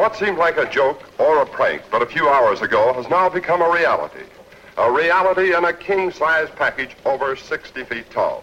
[0.00, 3.28] what seemed like a joke or a prank but a few hours ago has now
[3.28, 4.24] become a reality.
[4.78, 8.42] A reality in a king-size package over 60 feet tall.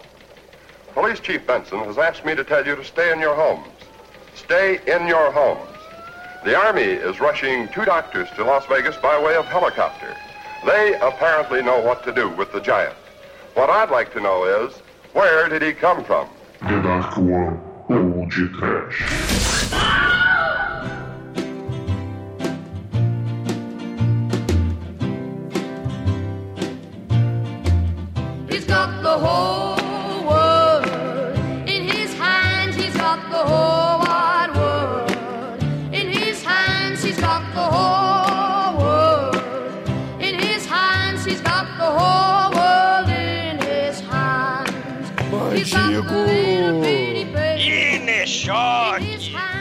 [0.94, 3.66] Police Chief Benson has asked me to tell you to stay in your homes.
[4.36, 5.76] Stay in your homes.
[6.44, 10.16] The Army is rushing two doctors to Las Vegas by way of helicopter.
[10.64, 12.94] They apparently know what to do with the giant.
[13.54, 14.76] What I'd like to know is,
[15.12, 16.28] where did he come from?
[16.60, 19.02] The Dark One, Old Trash.
[19.72, 20.07] He's
[28.78, 30.86] got the whole world
[31.74, 32.76] in his hands.
[32.76, 35.10] He's got the whole wide world
[35.92, 37.02] in his hands.
[37.02, 39.34] He's got the whole world
[40.26, 41.24] in his hands.
[41.24, 45.06] He's got the whole world in his hands.
[45.58, 48.06] He's got the little bitty baby.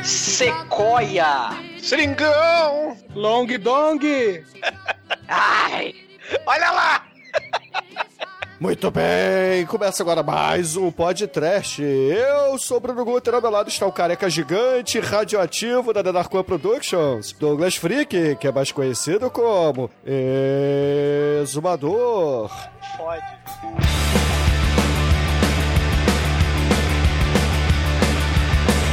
[0.03, 1.33] Sequoia,
[1.79, 2.95] Seringão!
[3.15, 3.99] Long Dong!
[5.27, 5.95] ai,
[6.45, 7.06] olha lá,
[8.59, 11.79] Muito bem, começa agora mais um podcast.
[11.83, 16.43] Eu sou o Bruno Guter, ao meu lado está o careca gigante radioativo da Denarcoa
[16.43, 19.91] Productions, Douglas Freak, que é mais conhecido como
[21.43, 22.49] Exumador.
[22.97, 23.21] fode.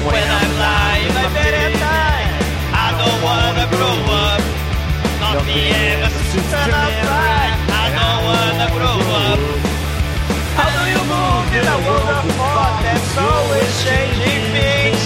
[0.04, 2.26] When I'm lying, my better die.
[2.74, 4.42] I don't wanna grow up.
[5.20, 7.63] Not be ever since I'm
[7.94, 8.98] don't wanna grow.
[10.58, 12.26] How do you move in a world of
[13.86, 15.02] changing things?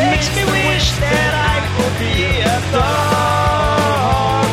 [0.00, 2.16] Makes me wish that I could be
[2.54, 4.48] a dog.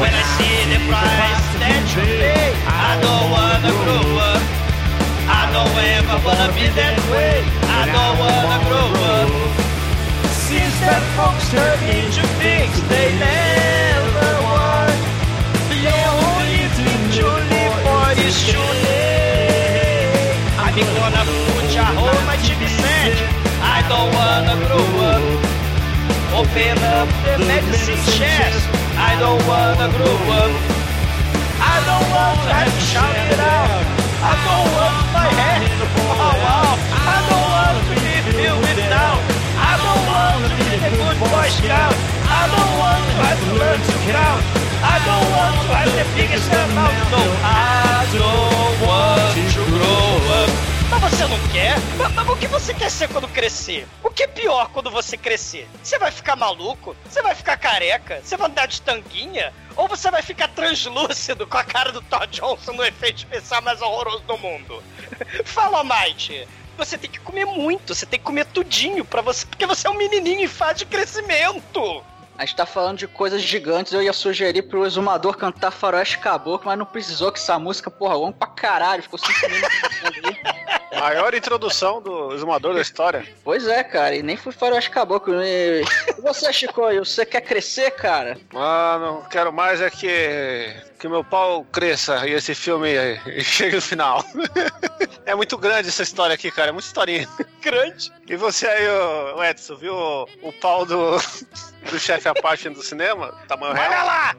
[0.00, 2.48] When I see the price that you pay,
[2.88, 4.42] I don't wanna grow up.
[5.40, 7.36] I don't ever wanna be that way.
[7.80, 9.30] I don't wanna grow up.
[10.48, 11.46] Since that folks
[12.40, 13.08] things they
[20.80, 23.12] I'm gonna put a hole my chicken set.
[23.60, 25.24] I don't wanna grow up.
[26.40, 28.64] Open up the medicine chest.
[28.96, 30.52] I don't wanna grow up.
[31.60, 33.84] I don't want to have to shout it out.
[34.24, 36.78] I don't want my head to fall out.
[36.96, 39.20] I don't want to be filled with doubt.
[39.60, 41.92] I don't want to be a good boy scout.
[42.24, 44.40] I don't want to have to learn to count.
[44.80, 46.96] I don't want to have the biggest amount.
[47.12, 48.59] No, I don't
[51.20, 51.74] você não quer?
[51.98, 53.86] Mas, mas o que você quer ser quando crescer?
[54.02, 55.68] O que é pior quando você crescer?
[55.82, 56.96] Você vai ficar maluco?
[57.04, 58.22] Você vai ficar careca?
[58.24, 59.52] Você vai andar de tanguinha?
[59.76, 63.82] Ou você vai ficar translúcido com a cara do Todd Johnson no efeito especial mais
[63.82, 64.82] horroroso do mundo?
[65.44, 66.48] Fala, Might.
[66.78, 69.90] Você tem que comer muito, você tem que comer tudinho para você, porque você é
[69.90, 72.02] um menininho em fase de crescimento.
[72.38, 76.64] A gente tá falando de coisas gigantes, eu ia sugerir pro exumador cantar Faroeste Caboclo,
[76.64, 80.59] mas não precisou que essa música, porra, longa pra caralho, ficou cinco minutos ali.
[80.92, 83.26] Maior introdução do exumador da história.
[83.44, 85.42] Pois é, cara, e nem foi Faroeste Caboclo.
[85.42, 85.82] E
[86.20, 88.36] e você, Chico, você quer crescer, cara?
[88.52, 92.90] Mano, quero mais é que, que meu pau cresça e esse filme
[93.42, 94.24] chegue no final.
[95.24, 96.68] É muito grande essa história aqui, cara.
[96.68, 97.28] É muita historinha.
[97.62, 98.12] Grande.
[98.26, 101.16] E você aí, ô Edson, viu o, o pau do,
[101.90, 103.32] do chefe Apache do cinema?
[103.46, 104.06] Tamanho Olha real?
[104.06, 104.36] lá!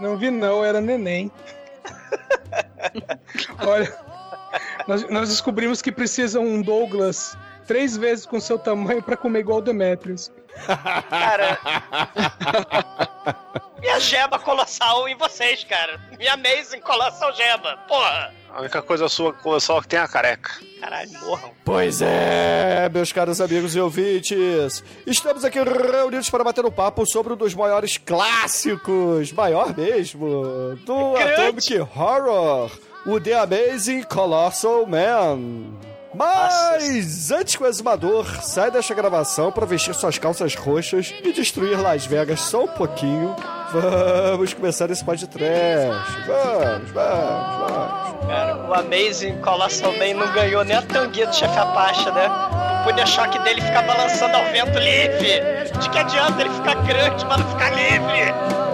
[0.00, 1.30] Não vi não, era neném.
[3.66, 3.96] Olha,
[4.86, 9.58] nós, nós descobrimos que precisa um Douglas três vezes com seu tamanho pra comer igual
[9.58, 10.30] o Demetrius.
[11.10, 11.58] Cara.
[13.80, 16.00] Minha geba colossal em vocês, cara.
[16.18, 17.76] Minha amazing colossal geba.
[17.88, 18.32] Porra.
[18.50, 20.52] A única coisa sua colossal que tem é a careca.
[20.80, 21.50] Caralho, morram.
[21.64, 27.32] Pois é, meus caros amigos e ouvintes, estamos aqui reunidos para bater um papo sobre
[27.32, 31.32] um dos maiores clássicos, maior mesmo, do Grande.
[31.32, 32.70] Atomic Horror,
[33.06, 35.74] o The Amazing Colossal Man.
[36.14, 41.80] Mas antes que o exumador saia desta gravação para vestir suas calças roxas e destruir
[41.80, 43.34] Las Vegas só um pouquinho,
[43.72, 46.24] vamos começar esse podcast.
[46.26, 48.26] Vamos, vamos, vamos.
[48.28, 52.28] Cara, o Amazing Colossal Man não ganhou nem a tanguinha do chefe Apache, né?
[52.80, 55.42] O punha choque dele ficar balançando ao vento livre.
[55.80, 58.73] De que adianta ele ficar grande, mas não ficar livre?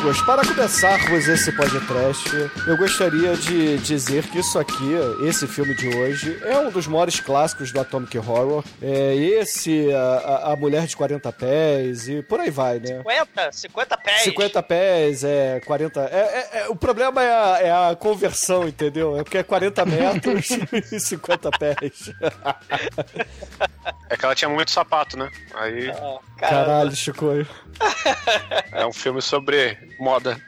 [0.00, 2.28] Amigos, para começarmos esse podcast,
[2.66, 4.94] eu gostaria de dizer que isso aqui,
[5.26, 8.64] esse filme de hoje, é um dos maiores clássicos do Atomic Horror.
[8.80, 12.98] É esse, a, a- Mulher de 40 Pés e por aí vai, né?
[13.02, 14.22] 50, 50 pés.
[14.22, 16.00] 50 pés, é 40.
[16.00, 19.18] É, é- é- o problema é a, é a conversão, entendeu?
[19.18, 20.48] É porque é 40 metros
[20.92, 22.10] e 50 pés.
[24.08, 25.30] É que ela tinha muito sapato, né?
[25.54, 25.90] Aí
[26.38, 27.26] Caralho, Chico.
[28.72, 30.40] é um filme sobre moda.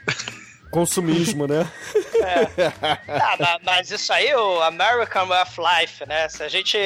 [0.71, 1.71] Consumismo, né?
[3.09, 6.29] Ah, ma- mas isso aí, o American Way of Life, né?
[6.29, 6.77] Se a gente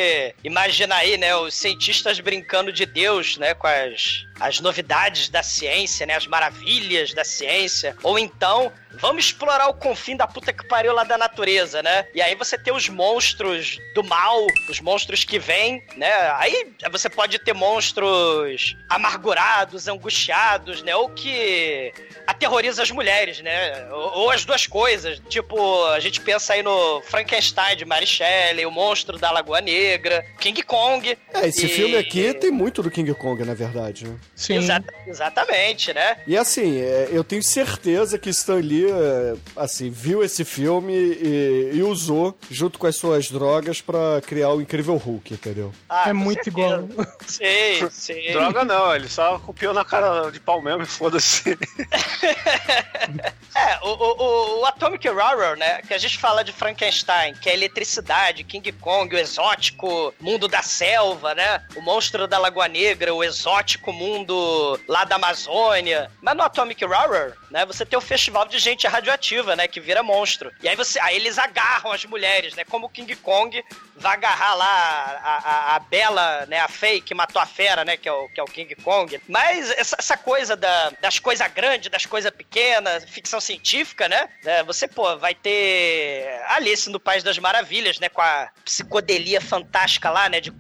[0.43, 6.06] imagina aí, né, os cientistas brincando de Deus, né, com as, as novidades da ciência,
[6.06, 10.93] né, as maravilhas da ciência, ou então vamos explorar o confim da puta que pariu
[10.94, 12.06] lá da natureza, né?
[12.15, 16.11] E aí você tem os monstros do mal, os monstros que vêm, né?
[16.37, 20.97] Aí você pode ter monstros amargurados, angustiados, né?
[20.97, 21.93] Ou que
[22.27, 23.87] aterroriza as mulheres, né?
[23.93, 25.21] Ou, ou as duas coisas.
[25.28, 30.25] Tipo, a gente pensa aí no Frankenstein de Mary Shelley, o monstro da Lagoa Negra,
[30.38, 31.19] King Kong.
[31.34, 34.17] É, esse E- filme aqui tem muito do King Kong, na verdade, né?
[34.34, 34.58] Sim.
[34.58, 36.19] Exa- exatamente, né?
[36.26, 41.70] E assim, é, eu tenho certeza que Stan Lee, é, assim, viu esse filme e,
[41.75, 45.72] e usou, junto com as suas drogas, pra criar o Incrível Hulk, entendeu?
[45.88, 46.87] Ah, É muito certeza.
[46.88, 47.06] igual.
[47.26, 48.32] Sim, sim.
[48.32, 51.56] Droga não, ele só copiou na cara de pau mesmo e foda-se.
[53.55, 55.81] É, o, o, o- o Atomic Horror, né?
[55.83, 60.63] Que a gente fala de Frankenstein, que é eletricidade, King Kong, o exótico mundo da
[60.63, 61.63] selva, né?
[61.75, 66.11] O monstro da Lagoa Negra, o exótico mundo lá da Amazônia.
[66.21, 67.64] Mas no Atomic Horror, né?
[67.66, 69.66] Você tem o festival de gente radioativa, né?
[69.69, 70.50] Que vira monstro.
[70.62, 72.64] E aí você, aí eles agarram as mulheres, né?
[72.64, 73.62] Como o King Kong
[73.96, 75.37] vai agarrar lá a,
[75.72, 76.60] a, a Bela, né?
[76.60, 77.96] A Fei, que matou a fera, né?
[77.96, 79.20] Que é o, que é o King Kong.
[79.28, 84.28] Mas essa, essa coisa da- das coisas grandes, das coisas pequenas, ficção científica, né?
[84.44, 88.08] É, você, pô, vai ter Alice no País das Maravilhas, né?
[88.08, 90.40] Com a psicodelia fantástica lá, né?
[90.40, 90.52] De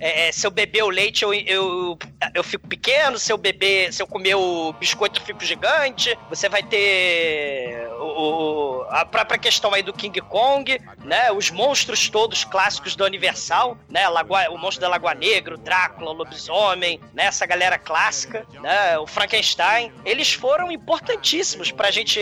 [0.00, 1.98] é, é, se eu beber o leite, eu, eu,
[2.34, 3.18] eu fico pequeno.
[3.18, 6.16] Se eu beber, se eu comer o biscoito, eu fico gigante.
[6.32, 11.32] Você vai ter o, a própria questão aí do King Kong, né?
[11.32, 14.08] Os monstros todos clássicos da Universal, né?
[14.08, 17.24] Lagoa, o monstro da Lagoa Negra, o Drácula, o lobisomem, né?
[17.24, 18.98] Essa galera clássica, né?
[18.98, 19.92] O Frankenstein.
[20.04, 22.20] Eles foram importantíssimos pra gente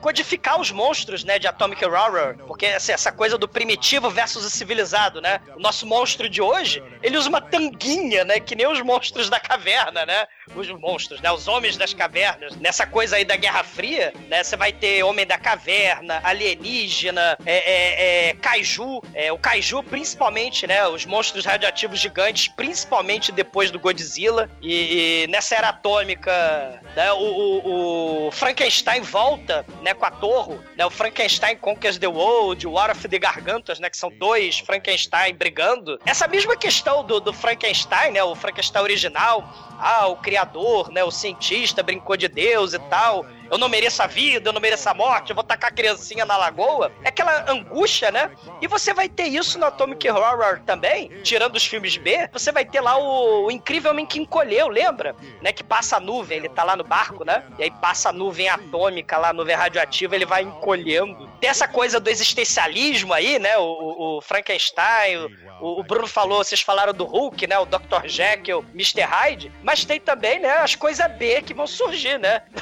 [0.00, 1.38] codificar os monstros, né?
[1.38, 2.36] De Atomic Horror.
[2.46, 5.40] Porque assim, essa coisa do primitivo versus o civilizado, né?
[5.54, 8.40] O nosso monstro de hoje, ele usa uma tanguinha, né?
[8.40, 10.26] Que nem os monstros da caverna, né?
[10.54, 11.30] Os monstros, né?
[11.30, 12.56] Os homens das cavernas.
[12.56, 14.42] Nessa coisa aí da Guerra Fria, né?
[14.42, 19.02] Você vai ter Homem da Caverna, Alienígena, é, é, é, Kaiju.
[19.14, 20.86] É, o Kaiju, principalmente, né?
[20.88, 24.50] Os monstros radioativos gigantes, principalmente depois do Godzilla.
[24.62, 27.12] E, e nessa era atômica, né?
[27.12, 29.94] O, o- o Frankenstein volta, né?
[29.94, 30.84] Com a Torre, né?
[30.86, 33.90] O Frankenstein Conquers the World, o War of the Gargantas, né?
[33.90, 35.98] Que são dois Frankenstein brigando.
[36.06, 38.22] Essa mesma questão do, do Frankenstein, né?
[38.22, 39.44] O Frankenstein original.
[39.78, 41.04] Ah, o criador, né?
[41.04, 43.26] O cientista brincou de Deus e tal.
[43.50, 46.24] Eu não mereço a vida, eu não mereço a morte, eu vou tacar a criancinha
[46.24, 46.92] na lagoa.
[47.04, 48.30] É aquela angústia, né?
[48.60, 52.28] E você vai ter isso no Atomic Horror também, tirando os filmes B.
[52.32, 55.14] Você vai ter lá o, o incrível homem que encolheu, lembra?
[55.42, 55.52] Né?
[55.52, 57.44] Que passa a nuvem, ele tá lá no barco, né?
[57.58, 61.28] E aí passa a nuvem atômica lá, a nuvem radioativa, ele vai encolhendo.
[61.40, 63.56] Tem essa coisa do existencialismo aí, né?
[63.58, 65.16] O, o- o Frankenstein,
[65.60, 67.58] o, o Bruno falou, vocês falaram do Hulk, né?
[67.58, 68.06] O Dr.
[68.06, 69.02] Jekyll, Mr.
[69.02, 69.52] Hyde.
[69.62, 70.50] Mas tem também, né?
[70.58, 72.42] As coisas B que vão surgir, né?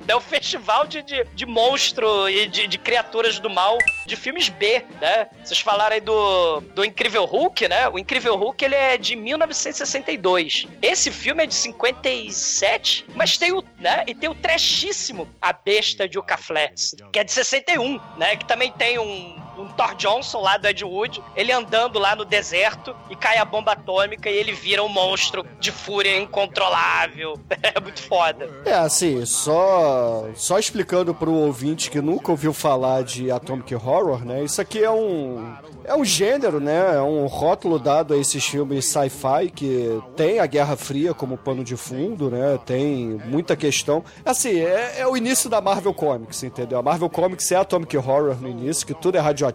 [0.06, 4.48] É o festival de, de, de monstro e de, de criaturas do mal de filmes
[4.48, 5.28] B, né?
[5.42, 7.88] Vocês falaram aí do, do Incrível Hulk, né?
[7.88, 10.66] O Incrível Hulk, ele é de 1962.
[10.80, 14.04] Esse filme é de 57, mas tem o, né?
[14.06, 18.36] E tem o trashíssimo A Besta de Flats, que é de 61, né?
[18.36, 22.24] Que também tem um, um Thor Johnson lá do Ed Wood, ele andando lá no
[22.24, 27.38] deserto e cai a bomba atômica e ele vira um monstro de fúria incontrolável.
[27.62, 28.50] É muito foda.
[28.66, 34.42] É, assim, só, só explicando pro ouvinte que nunca ouviu falar de Atomic Horror, né?
[34.42, 35.54] Isso aqui é um,
[35.84, 36.96] é um gênero, né?
[36.96, 41.62] É um rótulo dado a esses filmes sci-fi que tem a Guerra Fria como pano
[41.62, 42.58] de fundo, né?
[42.66, 44.04] Tem muita questão.
[44.24, 46.78] Assim, é, é o início da Marvel Comics, entendeu?
[46.78, 49.51] A Marvel Comics é Atomic Horror no início, que tudo é radioativo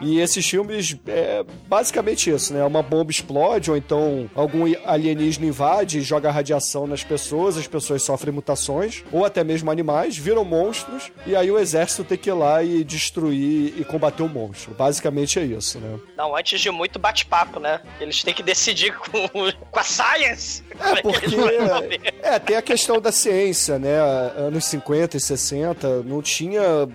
[0.00, 2.64] E esses filmes é basicamente isso, né?
[2.64, 8.02] Uma bomba explode, ou então algum alienígena invade e joga radiação nas pessoas, as pessoas
[8.02, 12.34] sofrem mutações, ou até mesmo animais, viram monstros, e aí o exército tem que ir
[12.34, 14.74] lá e destruir e combater o monstro.
[14.74, 15.98] Basicamente é isso, né?
[16.16, 17.80] Não, antes de muito bate-papo, né?
[18.00, 19.28] Eles têm que decidir com,
[19.70, 20.62] com a science.
[20.78, 21.26] É eles porque.
[22.22, 23.98] É, tem a questão da ciência, né?
[24.36, 26.88] Anos 50 e 60 não tinha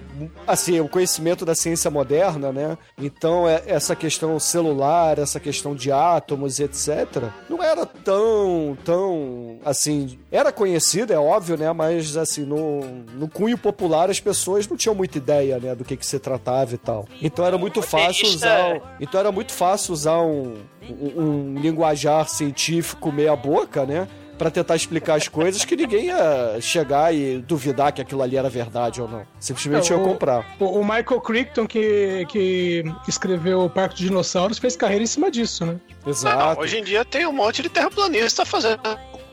[0.48, 2.15] assim, o conhecimento da ciência moderna,
[2.54, 2.78] né?
[2.98, 10.18] Então, é- essa questão celular, essa questão de átomos, etc., não era tão, tão, assim,
[10.32, 11.72] era conhecida, é óbvio, né?
[11.74, 12.82] Mas, assim, no,
[13.14, 15.76] no cunho popular as pessoas não tinham muita ideia, né?
[15.76, 17.06] Do que que se tratava e tal.
[17.22, 20.56] Então era muito fácil usar, então era muito fácil usar um,
[20.90, 24.08] um, um linguajar científico meia boca, né?
[24.38, 28.50] Pra tentar explicar as coisas que ninguém ia chegar e duvidar que aquilo ali era
[28.50, 29.26] verdade ou não.
[29.40, 30.46] Simplesmente Não, ia o- comprar.
[30.60, 35.32] O, o Michael Crichton, que, que escreveu o Parque dos Dinossauros, fez carreira em cima
[35.32, 35.78] disso, né?
[36.04, 36.60] Não, Exato.
[36.62, 38.82] hoje em dia tem um monte de terraplanista fazendo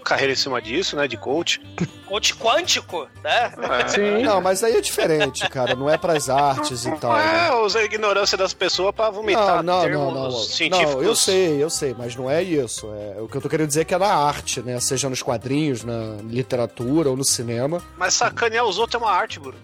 [0.03, 1.07] carreira em cima disso, né?
[1.09, 1.61] De coach.
[2.07, 3.53] Coach quântico, né?
[3.83, 3.89] É.
[3.89, 4.23] Sim.
[4.23, 5.75] Não, mas aí é diferente, cara.
[5.75, 7.15] Não é pras artes e tal.
[7.15, 7.49] né?
[7.49, 10.31] É, usa a ignorância das pessoas pra Não, vomitar não, termos não, não.
[10.33, 10.95] científicos.
[10.97, 12.87] Não, eu sei, eu sei, mas não é isso.
[12.95, 14.79] É, o que eu tô querendo dizer é que é na arte, né?
[14.81, 17.83] Seja nos quadrinhos, na literatura ou no cinema.
[17.97, 19.59] Mas sacanear os outros é uma arte, Bruno.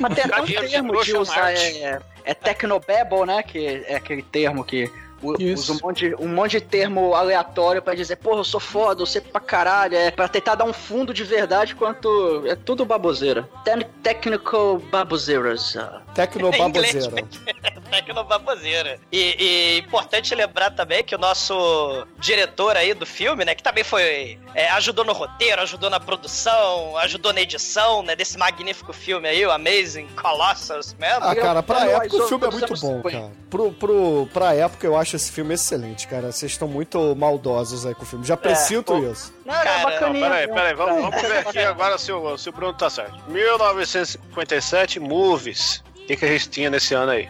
[0.00, 1.60] Mas tem até um termo de usar, Marte.
[1.82, 3.42] é, é technobabble, né?
[3.42, 4.90] Que é aquele termo que.
[5.22, 9.06] Usa um monte, um monte de termo aleatório pra dizer, porra, eu sou foda, eu
[9.06, 13.48] sei pra caralho, é pra tentar dar um fundo de verdade quanto é tudo baboseira.
[13.64, 15.76] Te- technical baboseiras.
[15.76, 16.02] ah.
[16.14, 17.10] Tecnobaboseira.
[17.96, 18.98] Tecnobaboseira.
[19.12, 23.84] E, e importante lembrar também que o nosso diretor aí do filme, né, que também
[23.84, 24.38] foi.
[24.54, 29.44] é, ajudou no roteiro, ajudou na produção, ajudou na edição, né, desse magnífico filme aí,
[29.44, 31.18] o Amazing Colossus Man.
[31.20, 33.30] Ah, cara, pra Eu- eu- época o eu- filme é muito bom, eu- cara.
[33.50, 36.30] Pro, pro, pra época eu acho esse filme excelente, cara.
[36.30, 38.24] Vocês estão muito maldosos aí com o filme.
[38.24, 38.98] Já presinto pô.
[39.10, 39.32] isso.
[39.44, 40.28] Não, era Cara, bacaninha.
[40.30, 40.54] Peraí, né?
[40.54, 43.18] peraí, vamos, vamos ver aqui agora se o, se o Bruno tá certo.
[43.28, 45.82] 1957, Movies.
[45.96, 47.28] O que, que a gente tinha nesse ano aí?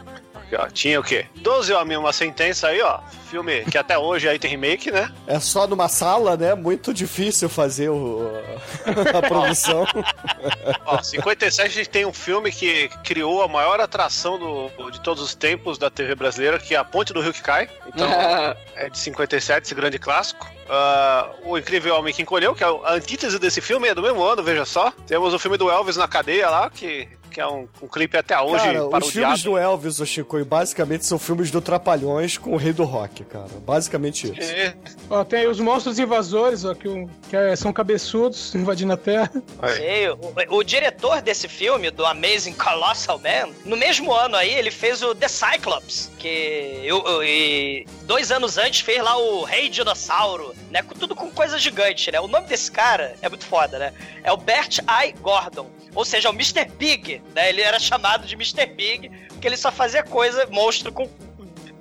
[0.51, 1.27] Aqui, ó, tinha o quê?
[1.37, 2.99] 12 Homens e uma Sentença aí, ó.
[3.31, 5.13] Filme que até hoje aí tem remake, né?
[5.27, 6.55] É só numa sala, né?
[6.55, 8.33] Muito difícil fazer o,
[9.17, 9.87] a produção.
[10.85, 15.23] Ó, 57 a gente tem um filme que criou a maior atração do- de todos
[15.23, 17.69] os tempos da TV brasileira, que é A Ponte do Rio que Cai.
[17.87, 18.09] Então,
[18.75, 20.51] é de 57, esse grande clássico.
[20.69, 24.23] Ah, o Incrível Homem que Encolheu, que é a antítese desse filme, é do mesmo
[24.25, 24.93] ano, veja só.
[25.07, 28.39] Temos o filme do Elvis na cadeia lá, que, que é um, um clipe até
[28.41, 29.13] hoje Cara, os parodiado.
[29.13, 33.25] filmes do Elvis, o Chico, basicamente são filmes do Trapalhões com o Rei do Rock,
[33.25, 33.47] cara.
[33.65, 34.53] Basicamente isso.
[34.53, 34.75] É,
[35.09, 36.89] Ó, tem aí os monstros invasores, ó, que,
[37.29, 39.31] que é- são cabeçudos invadindo a Terra.
[39.77, 40.19] Sei, o,
[40.57, 45.15] o diretor desse filme, do Amazing Colossal Man, no mesmo ano aí, ele fez o
[45.15, 50.83] The Cyclops, que eu, eu- e dois anos antes fez lá o Rei Dinossauro, né?
[50.83, 52.21] com- Tudo com coisa gigante, né?
[52.21, 53.93] O nome desse cara é muito foda, né?
[54.23, 55.13] É o Bert I.
[55.21, 55.71] Gordon.
[55.95, 56.67] Ou seja, o Mr.
[56.79, 57.49] Big, né?
[57.49, 58.67] Ele era chamado de Mr.
[58.67, 61.09] Big, porque ele só fazia coisa, monstro com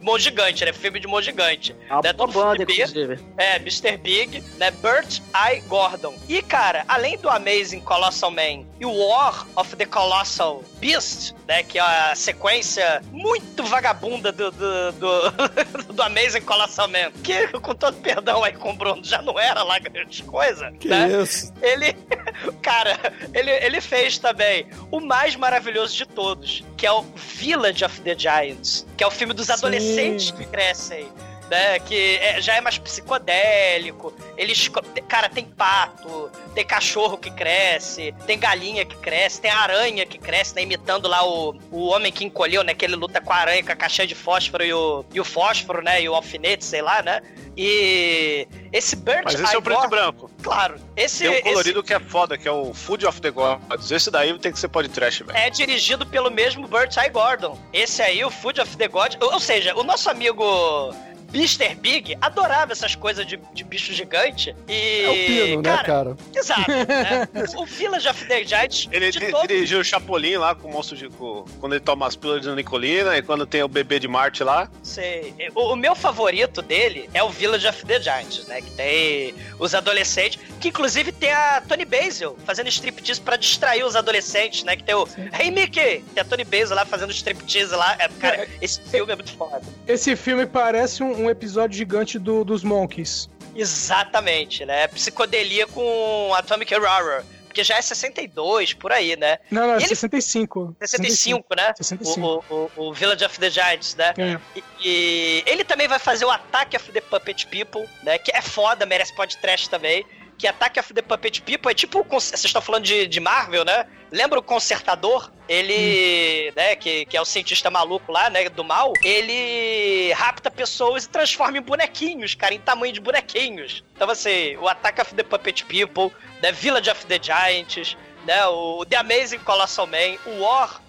[0.10, 0.74] monstro gigante, né?
[0.74, 1.76] Filme de monstro gigante.
[1.90, 2.14] É uma né?
[2.14, 3.20] Tudo banda, B, inclusive.
[3.38, 3.98] é, Mr.
[3.98, 4.72] Big, né?
[4.72, 5.60] Burt I.
[5.68, 6.16] Gordon.
[6.28, 11.64] E, cara, além do Amazing Colossal Man e o War of the Colossal Beast, né?
[11.64, 17.12] Que é a sequência muito vagabunda do, do, do, do Amazing Colossal Man.
[17.24, 20.72] Que, com todo perdão aí com o Bruno, já não era lá grande coisa.
[20.80, 21.22] Que né?
[21.22, 21.54] isso?
[21.62, 21.94] Ele,
[22.62, 22.98] cara,
[23.34, 28.18] ele, ele fez também o mais maravilhoso de todos, que é o Village of the
[28.18, 29.99] Giants, que é o filme dos adolescentes
[30.32, 31.08] que crescem.
[31.50, 34.14] Né, que é- já é mais psicodélico.
[34.38, 34.70] Eles.
[35.08, 40.54] Cara, tem pato, tem cachorro que cresce, tem galinha que cresce, tem aranha que cresce,
[40.56, 40.62] né?
[40.62, 42.74] Imitando lá o, o homem que encolheu, né?
[42.76, 45.26] Que ele luta com a aranha, com a caixinha de fósforo e o, e o
[45.26, 46.02] fósforo, né?
[46.02, 47.22] E o alfinete, sei lá, né?
[47.58, 50.32] E esse Burt Mas esse é o preto e branco.
[50.42, 50.76] Claro.
[50.96, 53.92] Esse, Tem um esse- colorido que é foda, que é o Food of the Gods.
[53.92, 55.38] Esse daí tem que ser pode trash, velho.
[55.38, 57.10] é dirigido pelo mesmo Burt I.
[57.10, 57.58] Gordon.
[57.74, 59.16] Esse aí, o Food of the God.
[59.20, 60.94] Ou, ou seja, o nosso amigo
[61.34, 61.76] Mr.
[61.76, 64.56] Big adorava essas coisas de, de bicho gigante.
[64.68, 65.02] E.
[65.04, 66.18] É o Pino, né, cara?
[66.36, 66.70] Exato.
[66.70, 67.28] né?
[67.58, 68.88] O Village of the Giants.
[68.92, 71.10] Ele de todo- dirigiu o Chapolin lá com o monstro de.
[71.10, 74.44] com- quando ele toma as pílulas de Nicolina e quando tem o bebê de Marte
[74.44, 74.70] lá.
[74.84, 75.34] Sei.
[75.56, 78.62] O, o meu favorito dele é o Village of the Giants, né?
[78.62, 83.96] Que tem os adolescentes, que inclusive tem a Tony Basil fazendo striptease pra distrair os
[83.96, 84.76] adolescentes, né?
[84.76, 85.08] Que tem o
[85.38, 86.04] Hey Mickey!
[86.14, 87.96] Tem a Tony Basil lá fazendo striptease lá.
[88.00, 89.62] É, cara, esse filme é muito foda.
[89.88, 93.30] Esse filme parece um, um episódio gigante do- dos Monkeys.
[93.56, 94.88] Exatamente, né?
[94.88, 97.24] Psicodelia com Atomic Horror.
[97.48, 99.40] Porque já é 62, por aí, né?
[99.50, 100.76] Não, não, é E ele- 65.
[100.80, 101.74] 65, né?
[101.76, 102.22] 65.
[102.48, 104.14] O, o, o, o Village of the Giants, né?
[104.18, 104.40] É.
[104.56, 108.20] E, e ele também vai fazer o Attack of the Puppet People, né?
[108.20, 110.06] Que é foda, merece podcast também.
[110.40, 112.04] Que Attack of the Puppet People é tipo.
[112.10, 113.86] Vocês estão falando de, de Marvel, né?
[114.10, 115.32] Lembra o Consertador?
[115.50, 121.06] Ele, né, que, que é o cientista maluco lá, né, do mal, ele rapta pessoas
[121.06, 123.84] e transforma em bonequinhos, cara, em tamanho de bonequinhos.
[123.96, 128.86] Então, assim, o Attack of the Puppet People, né, Village of the Giants, né, o
[128.86, 130.80] The Amazing Colossal Man, o War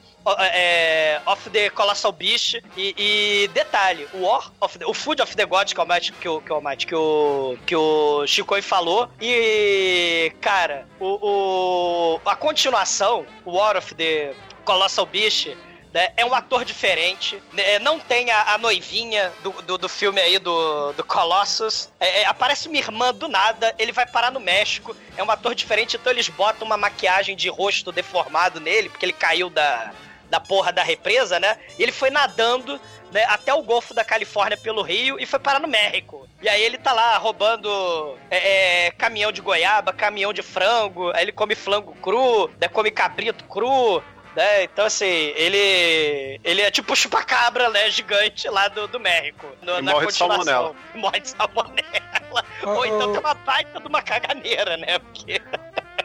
[0.53, 5.47] é, of the Colossal Beast e, e detalhe, o War the, o Food of the
[5.47, 8.61] Gods que é o Might, que o que o Might, que o que o Chico
[8.63, 14.35] falou e cara, o, o- a continuação, o War of the
[14.65, 15.49] Colossal Beast
[15.93, 20.21] né, é um ator diferente, né, não tem a, a noivinha do, do, do filme
[20.21, 21.91] aí do, do Colossus.
[21.99, 25.53] É, é, aparece uma irmã do nada, ele vai parar no México, é um ator
[25.53, 29.91] diferente, então eles botam uma maquiagem de rosto deformado nele, porque ele caiu da,
[30.31, 31.57] da porra da represa, né?
[31.79, 32.81] E ele foi nadando
[33.13, 36.29] né, até o Golfo da Califórnia pelo Rio e foi parar no México.
[36.41, 41.25] E aí ele tá lá roubando é, é, caminhão de goiaba, caminhão de frango, aí
[41.25, 44.03] ele come frango cru, né, come cabrito cru,
[44.37, 44.63] né?
[44.63, 46.41] Então, assim, ele.
[46.45, 47.91] Ele é tipo o chupacabra, né?
[47.91, 49.45] Gigante lá do, do México.
[49.61, 50.45] no- E na morre de continuação.
[50.45, 50.77] salmonela.
[50.95, 52.45] Morre de salmonela.
[52.63, 53.13] Oh, Ou então oh.
[53.13, 55.01] tem uma baita de uma caganeira, né?
[55.01, 55.43] Porque.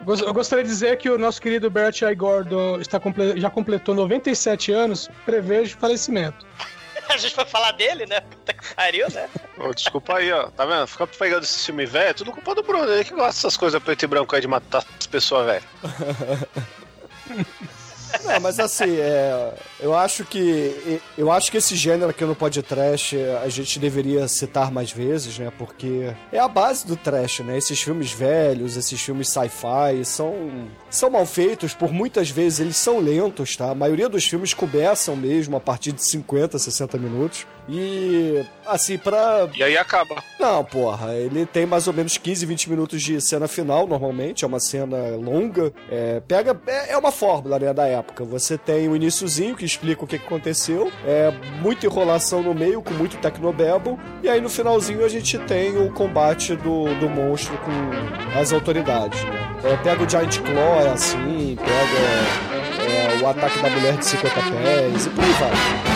[0.07, 2.13] Eu gostaria de dizer que o nosso querido Bert I.
[2.15, 6.45] Gordon está comple- já completou 97 anos, prevejo falecimento.
[7.09, 8.19] A gente vai falar dele, né?
[8.21, 9.29] Puta que pariu, né?
[9.59, 10.47] Ô, desculpa aí, ó.
[10.50, 10.88] Tá vendo?
[10.88, 12.91] Fica pegando esse filme velho, é tudo culpa do Bruno.
[12.91, 15.63] Ele que gosta dessas coisas preto e branco aí de matar as pessoas velhas.
[18.24, 23.15] Não, mas assim, é, eu acho que eu acho que esse gênero aqui no podcast
[23.43, 25.51] a gente deveria citar mais vezes, né?
[25.57, 27.57] Porque é a base do trash, né?
[27.57, 33.00] Esses filmes velhos, esses filmes sci-fi são são mal feitos, por muitas vezes eles são
[33.00, 33.71] lentos, tá?
[33.71, 37.45] A maioria dos filmes começam mesmo a partir de 50, 60 minutos.
[37.67, 40.24] E assim, pra E aí acaba.
[40.39, 44.48] não, porra, ele tem mais ou menos 15, 20 minutos de cena final, normalmente, é
[44.48, 45.74] uma cena longa.
[45.89, 46.60] É, pega.
[46.67, 48.24] É, é uma fórmula, né, da época.
[48.24, 51.31] Você tem o iniciozinho que explica o que, que aconteceu, é
[51.62, 55.91] muita enrolação no meio, com muito tecnobabble, e aí no finalzinho a gente tem o
[55.91, 59.55] combate do, do monstro com as autoridades, né?
[59.63, 64.33] É, pega o Giant Claw, é assim, pega é, o ataque da mulher de 50
[64.33, 65.51] pés, e por aí vai.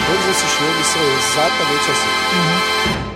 [0.08, 3.10] Todos esses filmes são exatamente assim.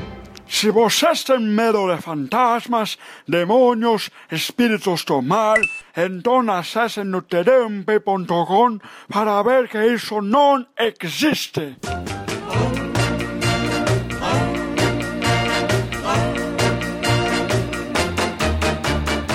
[0.54, 5.58] Si vocês têm medo de fantasmas, demônios, espíritos do mal,
[5.98, 8.80] então acessem no tdmp.com
[9.12, 11.76] para ver que isso não existe.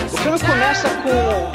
[0.07, 1.48] O filme começa com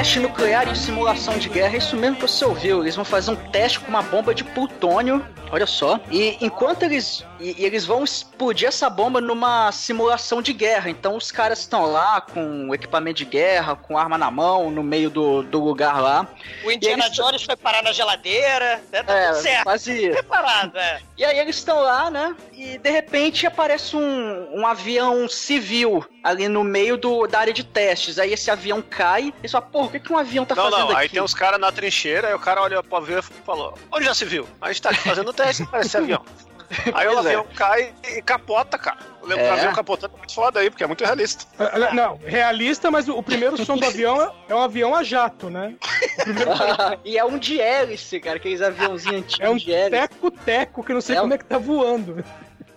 [0.00, 2.80] teste nuclear em simulação de guerra, é isso mesmo que você ouviu.
[2.80, 6.00] Eles vão fazer um teste com uma bomba de plutônio, olha só.
[6.10, 7.22] E enquanto eles.
[7.38, 10.88] E, e eles vão explodir essa bomba numa simulação de guerra.
[10.88, 15.10] Então os caras estão lá com equipamento de guerra, com arma na mão, no meio
[15.10, 16.26] do, do lugar lá.
[16.64, 19.02] O Indiana E eles- Jones foi parar na geladeira, né?
[19.02, 19.64] Tá É, tudo certo.
[19.64, 20.08] quase.
[20.10, 21.00] Preparado, é.
[21.18, 22.34] E aí eles estão lá, né?
[22.54, 27.64] E de repente aparece um, um avião civil ali no meio do, da área de
[27.64, 28.18] testes.
[28.18, 30.90] Aí esse avião cai e só, o que, que um avião tá não, fazendo não,
[30.90, 31.00] aqui?
[31.02, 34.04] aí tem uns caras na trincheira, aí o cara olha pro avião e falou: Onde
[34.04, 34.46] já se viu?
[34.60, 36.24] A gente tá aqui fazendo teste, parece esse avião.
[36.94, 37.18] Aí o é.
[37.18, 38.98] avião cai e capota, cara.
[39.26, 39.50] Que É.
[39.50, 41.44] o avião capotando é muito foda aí, porque é muito realista.
[41.58, 45.02] Ah, Não, realista, mas o o primeiro som do avião é- é um avião a
[45.02, 45.74] jato, né?
[45.82, 51.00] O e é um de hélice, cara, aqueles aviãozinhos antigos é um teco-teco que não
[51.00, 52.24] sei É um- como é que tá voando.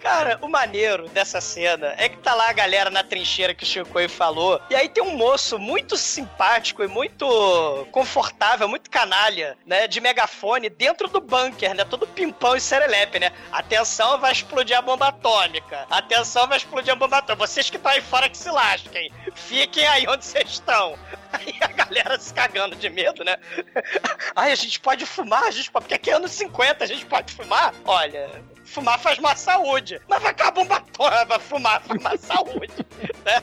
[0.03, 3.85] Cara, o maneiro dessa cena é que tá lá a galera na trincheira que o
[3.85, 4.61] Coelho falou.
[4.69, 9.87] E aí tem um moço muito simpático e muito confortável, muito canalha, né?
[9.87, 11.85] De megafone dentro do bunker, né?
[11.85, 13.31] Todo pimpão e serelepe, né?
[13.49, 15.87] Atenção, vai explodir a bomba atômica.
[15.89, 17.47] Atenção, vai explodir a bomba atômica.
[17.47, 19.09] Vocês que estão aí fora que se lasquem.
[19.33, 20.99] Fiquem aí onde vocês estão.
[21.33, 23.37] Aí a galera se cagando de medo, né?
[24.35, 25.85] Ai, a gente pode fumar, a gente pode.
[25.85, 27.73] Porque aqui é anos 50, a gente pode fumar?
[27.85, 28.29] Olha,
[28.73, 30.01] fumar faz má saúde.
[30.07, 32.73] Mas vai com a bomba toda, vai fumar faz má saúde.
[33.25, 33.41] né?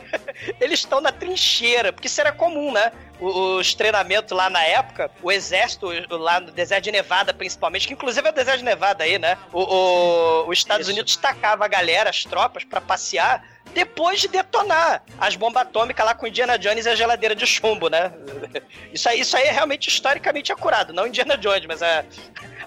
[0.61, 2.93] Eles estão na trincheira, porque isso era comum, né?
[3.21, 7.93] O- Os treinamentos lá na época, o exército, lá no deserto de Nevada, principalmente, que
[7.93, 9.37] inclusive é o deserto de Nevada aí, né?
[9.53, 10.95] O, o- os Estados Isso.
[10.97, 16.13] Unidos tacava a galera, as tropas, pra passear depois de detonar as bombas atômicas lá
[16.13, 18.13] com Indiana Jones e a geladeira de chumbo, né?
[18.93, 22.05] Isso aí, isso aí é realmente historicamente acurado, não Indiana Jones, mas a,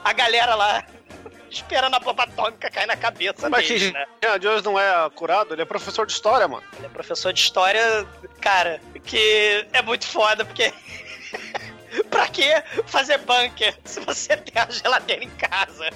[0.02, 0.82] a galera lá
[1.54, 4.06] esperando a bomba atômica cair na cabeça Mas dele, que né?
[4.18, 6.64] Indiana Jones não é curado, ele é professor de história, mano.
[6.78, 8.06] Ele é professor de história,
[8.42, 10.74] cara, que é muito foda, porque.
[12.10, 12.44] pra que
[12.88, 15.90] fazer bunker se você tem a geladeira em casa?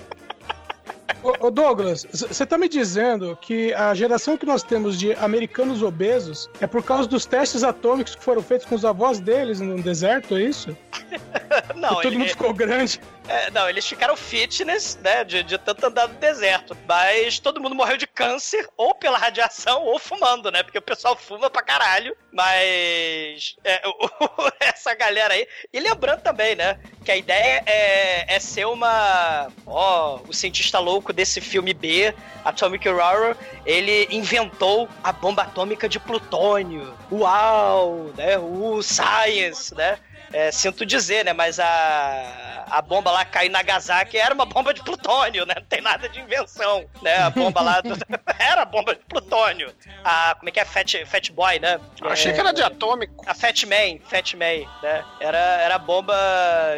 [1.39, 6.47] Ô, Douglas, você tá me dizendo que a geração que nós temos de americanos obesos
[6.61, 10.37] é por causa dos testes atômicos que foram feitos com os avós deles no deserto,
[10.37, 10.77] é isso?
[11.75, 13.01] Não, que todo ele- mundo ficou grande.
[13.27, 16.77] É, não, eles ficaram fitness, né, de, de tanto andar no deserto.
[16.87, 20.63] Mas todo mundo morreu de câncer, ou pela radiação, ou fumando, né?
[20.63, 22.15] Porque o pessoal fuma pra caralho.
[22.31, 23.81] Mas é,
[24.61, 25.47] essa galera aí.
[25.73, 26.79] E lembrando também, né?
[27.03, 29.51] Que a ideia é, é ser uma.
[29.65, 32.13] Ó, o cientista louco desse filme B,
[32.45, 33.35] Atomic Horror,
[33.65, 36.95] ele inventou a bomba atômica de plutônio.
[37.11, 38.11] Uau!
[38.15, 38.37] Né?
[38.37, 39.99] O Science, né?
[40.33, 41.33] É, sinto dizer, né?
[41.33, 45.53] Mas a, a bomba lá caiu em Nagasaki era uma bomba de plutônio, né?
[45.57, 47.17] Não tem nada de invenção, né?
[47.17, 47.95] A bomba lá do-
[48.39, 49.73] era bomba de plutônio.
[50.03, 50.65] A, como é que é?
[50.65, 51.79] Fat, Fat Boy, né?
[52.01, 53.23] Achei É, que era de atômico.
[53.25, 55.03] A Fat Man, Fat Man, né?
[55.19, 56.15] Era, era bomba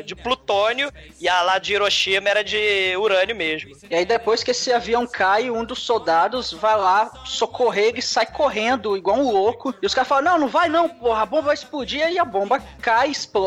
[0.05, 3.71] de plutônio e a lá de Hiroshima era de urânio mesmo.
[3.89, 8.25] E aí depois que esse avião cai, um dos soldados vai lá socorrer ele sai
[8.25, 9.73] correndo igual um louco.
[9.81, 12.07] E os caras falam, não, não vai não, porra, a bomba vai explodir.
[12.09, 13.38] E a bomba cai, explode,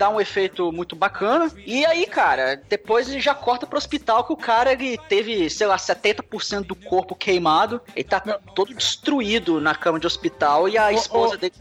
[0.00, 1.52] dá um efeito muito bacana.
[1.66, 5.66] E aí, cara, depois ele já corta pro hospital que o cara, ele teve, sei
[5.66, 7.82] lá, 70% do corpo queimado.
[7.94, 8.18] Ele tá
[8.54, 11.52] todo destruído na cama de hospital e a Ô, esposa ô, dele...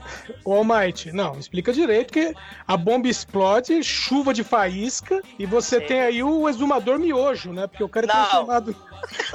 [0.45, 2.33] Ô, Almighty, não, explica direito que
[2.65, 7.67] a bomba explode, chuva de faísca, e você tem aí o exumador miojo, né?
[7.67, 8.15] Porque o cara é Não.
[8.15, 8.75] transformado.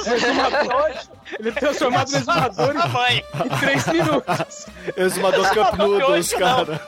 [0.07, 0.93] É exumador,
[1.39, 4.67] ele é transformado no exumador em, Mãe, em três minutos.
[4.95, 6.81] Exumador Cup Noodles, cara.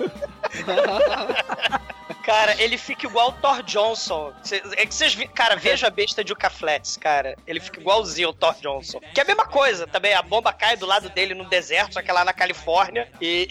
[2.23, 4.33] Cara, ele fica igual o Thor Johnson.
[4.43, 7.37] Cê- É que vocês Cara, veja a besta de Yucca Flats, cara.
[7.47, 9.01] Ele fica igualzinho o Thor Johnson.
[9.15, 10.13] Que é a mesma coisa também.
[10.13, 13.09] A bomba cai do lado dele no deserto, só que é lá na Califórnia.
[13.21, 13.47] E,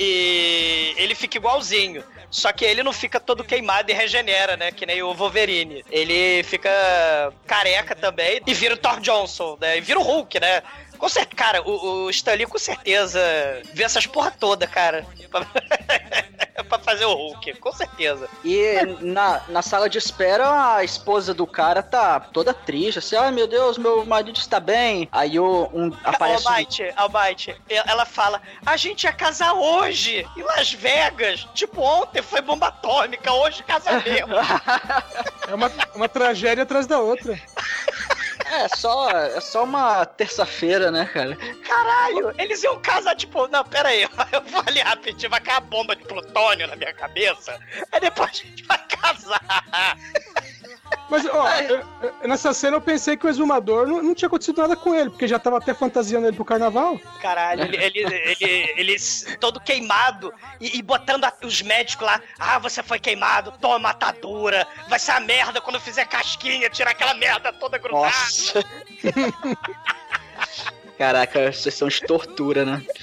[0.98, 2.04] e ele fica igualzinho.
[2.30, 4.70] Só que ele não fica todo queimado e regenera, né?
[4.72, 5.86] Que nem o Wolverine.
[5.90, 6.70] Ele fica
[7.48, 9.78] careca também e vira o Thor Johnson, né?
[9.78, 10.62] E vira o Hulk, né?
[10.98, 13.20] Com certeza, cara, o, o Stanley com certeza
[13.74, 15.06] vê essas porra toda, cara.
[16.70, 18.28] pra fazer o Hulk, com certeza.
[18.44, 23.32] E na, na sala de espera, a esposa do cara tá toda triste, assim, ai
[23.32, 25.08] meu Deus, meu marido está bem.
[25.12, 26.46] Aí o, um, aparece.
[26.46, 31.48] um- Almighty, Almighty, ela fala: a gente ia casar hoje, em Las Vegas.
[31.54, 34.06] Tipo, ontem foi bomba atômica, hoje casamento.
[35.48, 37.40] É uma, uma tragédia atrás da outra.
[38.52, 41.36] É só, é só uma terça-feira, né, cara?
[41.68, 45.62] Caralho, eles iam casar, tipo, não, pera aí, eu vou ali rapidinho, vai cair a
[45.62, 47.60] bomba de plutônio na minha cabeça,
[47.92, 49.98] aí depois a gente vai casar.
[51.10, 51.84] Mas, ó, eu-
[52.28, 55.28] nessa cena eu pensei que o exumador não, não tinha acontecido nada com ele, porque
[55.28, 57.00] já tava até fantasiando ele pro carnaval.
[57.22, 58.00] Caralho, ele, ele,
[58.40, 58.96] ele, ele
[59.40, 62.22] todo queimado e, e botando a- os médicos lá.
[62.40, 64.68] Ah, você foi queimado, toma atadura.
[64.90, 68.06] Vai ser a merda quando eu fizer casquinha, tirar aquela merda toda grudada.
[68.06, 68.64] Nossa.
[70.98, 72.82] Caraca, sessão de tortura, né?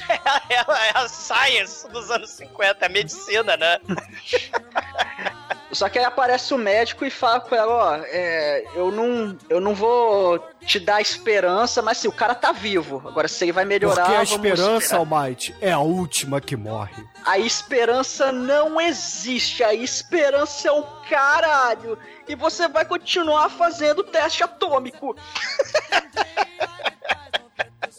[0.49, 3.79] É, a- é a science dos anos 50, é a medicina, né?
[5.73, 9.61] Só que aí aparece o médico e fala com ela, ó, é, eu não, eu
[9.61, 13.03] não vou te dar esperança, mas sim, o cara tá vivo.
[13.07, 17.05] Agora se ele vai melhorar, Porque a esperança, esperar." Almighty, é a última que morre.
[17.25, 19.62] A esperança não existe.
[19.65, 21.99] A esperança é o caralho.
[22.29, 25.17] E você vai continuar fazendo teste atômico.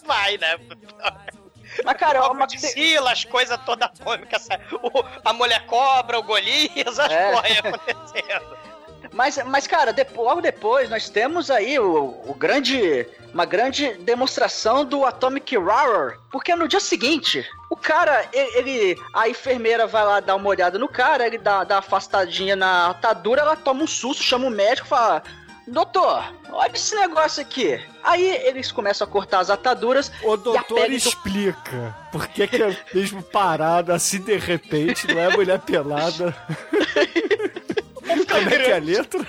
[0.05, 0.57] Vai, né?
[1.85, 4.47] Mas, de tem- Sila, as coisas todas atômicas?
[4.81, 7.33] O- a mulher cobra, o Golias, as É.
[7.39, 8.57] aí acontecendo.
[9.11, 13.05] Mas, mas cara, depo- logo depois nós temos aí o, o grande.
[13.33, 16.19] Uma grande demonstração do Atomic Horror.
[16.31, 18.95] Porque no dia seguinte, o cara, ele.
[19.13, 22.89] a enfermeira vai lá dar uma olhada no cara, ele dá, dá uma afastadinha na
[22.91, 25.21] atadura, ela toma um susto, chama o médico e fala.
[25.65, 27.79] Doutor, olha esse negócio aqui.
[28.03, 30.11] Aí eles começam a cortar as ataduras.
[30.21, 34.37] O e a doutor pele do explica por que, que é mesmo parado assim de
[34.37, 36.35] repente, não é mulher pelada.
[38.05, 39.25] Como é que é a letra?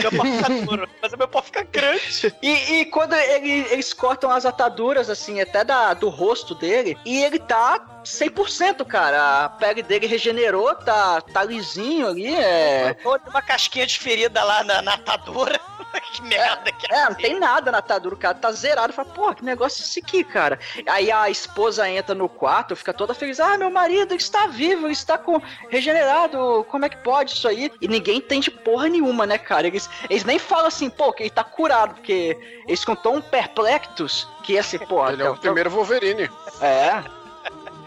[0.00, 2.34] Meu pau fica duro, mas o meu pau fica grande.
[2.42, 7.22] E, e quando ele- eles cortam as ataduras, assim, até da, do rosto dele, e
[7.22, 9.44] ele tá 100%, cara.
[9.44, 12.96] A pele dele regenerou, tá, tá lisinho ali, é...
[13.26, 15.60] Uma casquinha de ferida lá na, na atadura.
[16.12, 18.92] que merda que É, não tem nada na atadura, o cara tá zerado.
[18.92, 20.58] Fala, pô, que negócio é esse aqui, cara?
[20.86, 23.40] Aí a esposa entra no quarto, fica toda feliz.
[23.40, 25.40] Ah, meu marido está vivo, ele está com...
[25.68, 27.70] regenerado, como é que pode isso aí?
[27.80, 29.66] E ninguém entende porra nenhuma, né, cara?
[29.66, 32.36] Eles, eles nem falam assim, pô, que ele tá curado, porque
[32.66, 35.12] eles ficam tão perplexos que esse, porra...
[35.12, 36.30] Ele é o primeiro Wolverine.
[36.60, 37.23] É.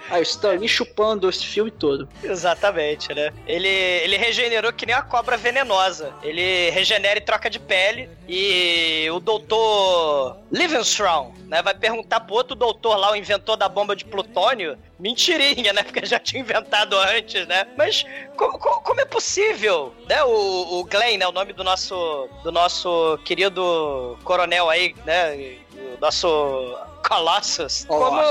[0.09, 2.07] Aí o Stan Lee chupando esse filme todo.
[2.23, 3.33] Exatamente, né?
[3.45, 6.13] Ele, ele regenerou que nem a cobra venenosa.
[6.23, 8.09] Ele regenera e troca de pele.
[8.27, 11.61] E o doutor Livingstone, né?
[11.61, 14.77] Vai perguntar pro outro doutor lá, o inventor da bomba de plutônio.
[14.99, 15.83] Mentirinha, né?
[15.83, 17.67] Porque já tinha inventado antes, né?
[17.77, 20.23] Mas co- co- como é possível, né?
[20.23, 21.27] O, o Glenn, né?
[21.27, 25.57] O nome do nosso, do nosso querido coronel aí, né?
[25.75, 26.75] O nosso
[27.07, 27.85] Colossus.
[27.85, 28.21] Como.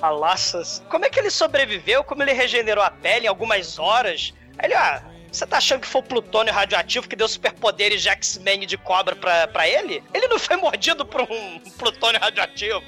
[0.00, 0.82] Colossus.
[0.88, 2.02] Como é que ele sobreviveu?
[2.02, 4.32] Como ele regenerou a pele em algumas horas?
[4.58, 8.08] Aí Ele, ah, você tá achando que foi o plutônio radioativo que deu superpoderes de
[8.08, 10.02] X-Men de cobra pra, pra ele?
[10.12, 12.82] Ele não foi mordido por um plutônio radioativo.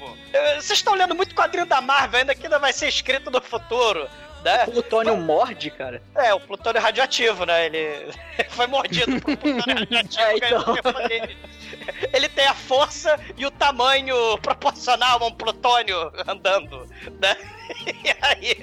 [0.55, 4.07] Vocês estão lendo muito quadrinho da Marvel, ainda que ainda vai ser escrito no futuro.
[4.43, 4.63] Né?
[4.65, 6.03] Plutônio morde, cara.
[6.13, 7.65] É, o plutônio radioativo, né?
[7.65, 8.13] Ele
[8.49, 10.21] foi mordido por um plutônio radioativo.
[10.21, 10.77] É, então.
[12.13, 16.87] Ele tem a força e o tamanho proporcional a um plutônio andando,
[17.21, 17.35] né?
[17.85, 18.57] E aí.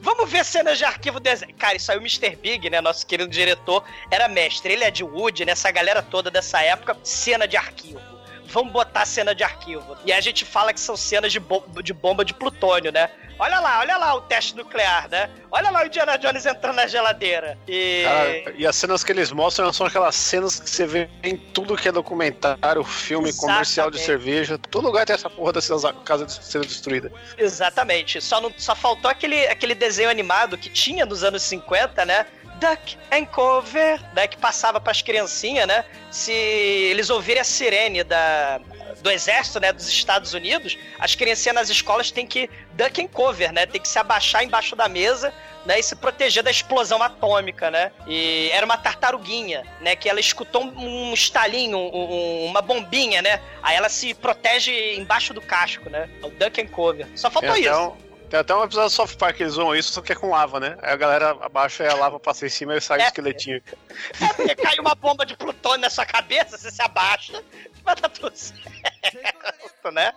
[0.00, 1.54] Vamos ver cenas de arquivo desenho.
[1.56, 2.34] Cara, isso aí o Mr.
[2.36, 2.80] Big, né?
[2.80, 4.72] Nosso querido diretor, era mestre.
[4.72, 8.15] Ele é de Wood, nessa galera toda dessa época, cena de arquivo.
[8.48, 9.96] Vamos botar cena de arquivo.
[10.04, 13.10] E a gente fala que são cenas de, bom- de bomba de plutônio, né?
[13.38, 15.28] Olha lá, olha lá o teste nuclear, né?
[15.50, 17.58] Olha lá o Indiana Jones entrando na geladeira.
[17.68, 18.02] E.
[18.04, 21.76] Cara, e as cenas que eles mostram são aquelas cenas que você vê em tudo
[21.76, 24.22] que é documentário, filme, comercial de Exatamente.
[24.24, 24.58] cerveja.
[24.70, 27.12] Todo lugar tem essa porra dessas casas sendo destruída.
[27.36, 28.20] Exatamente.
[28.22, 32.26] Só, não, só faltou aquele, aquele desenho animado que tinha nos anos 50, né?
[32.58, 34.26] Duck and Cover, né?
[34.26, 35.84] Que passava pras criancinhas, né?
[36.10, 38.58] Se eles ouvirem a sirene da,
[39.02, 39.72] do exército, né?
[39.72, 43.66] Dos Estados Unidos, as criancinhas nas escolas têm que duck and cover, né?
[43.66, 45.32] Tem que se abaixar embaixo da mesa,
[45.66, 45.78] né?
[45.78, 47.92] E se proteger da explosão atômica, né?
[48.06, 49.94] E era uma tartaruguinha, né?
[49.96, 53.40] Que ela escutou um, um estalinho, um- um- uma bombinha, né?
[53.62, 56.08] Aí ela se protege embaixo do casco, né?
[56.22, 57.06] O duck and cover.
[57.16, 58.05] Só faltou até, isso.
[58.26, 60.14] Um, tem até um episódio do South Park que eles zoam isso, só que é
[60.14, 60.76] com lava, né?
[60.82, 63.06] Aí a galera abaixa e a lava passa em cima e sai o É.
[63.06, 63.62] esqueletinho.
[64.20, 67.42] É porque cai uma bomba de plutônio na sua cabeça, você se abaixa,
[67.84, 70.12] vai dar tudo certo, né?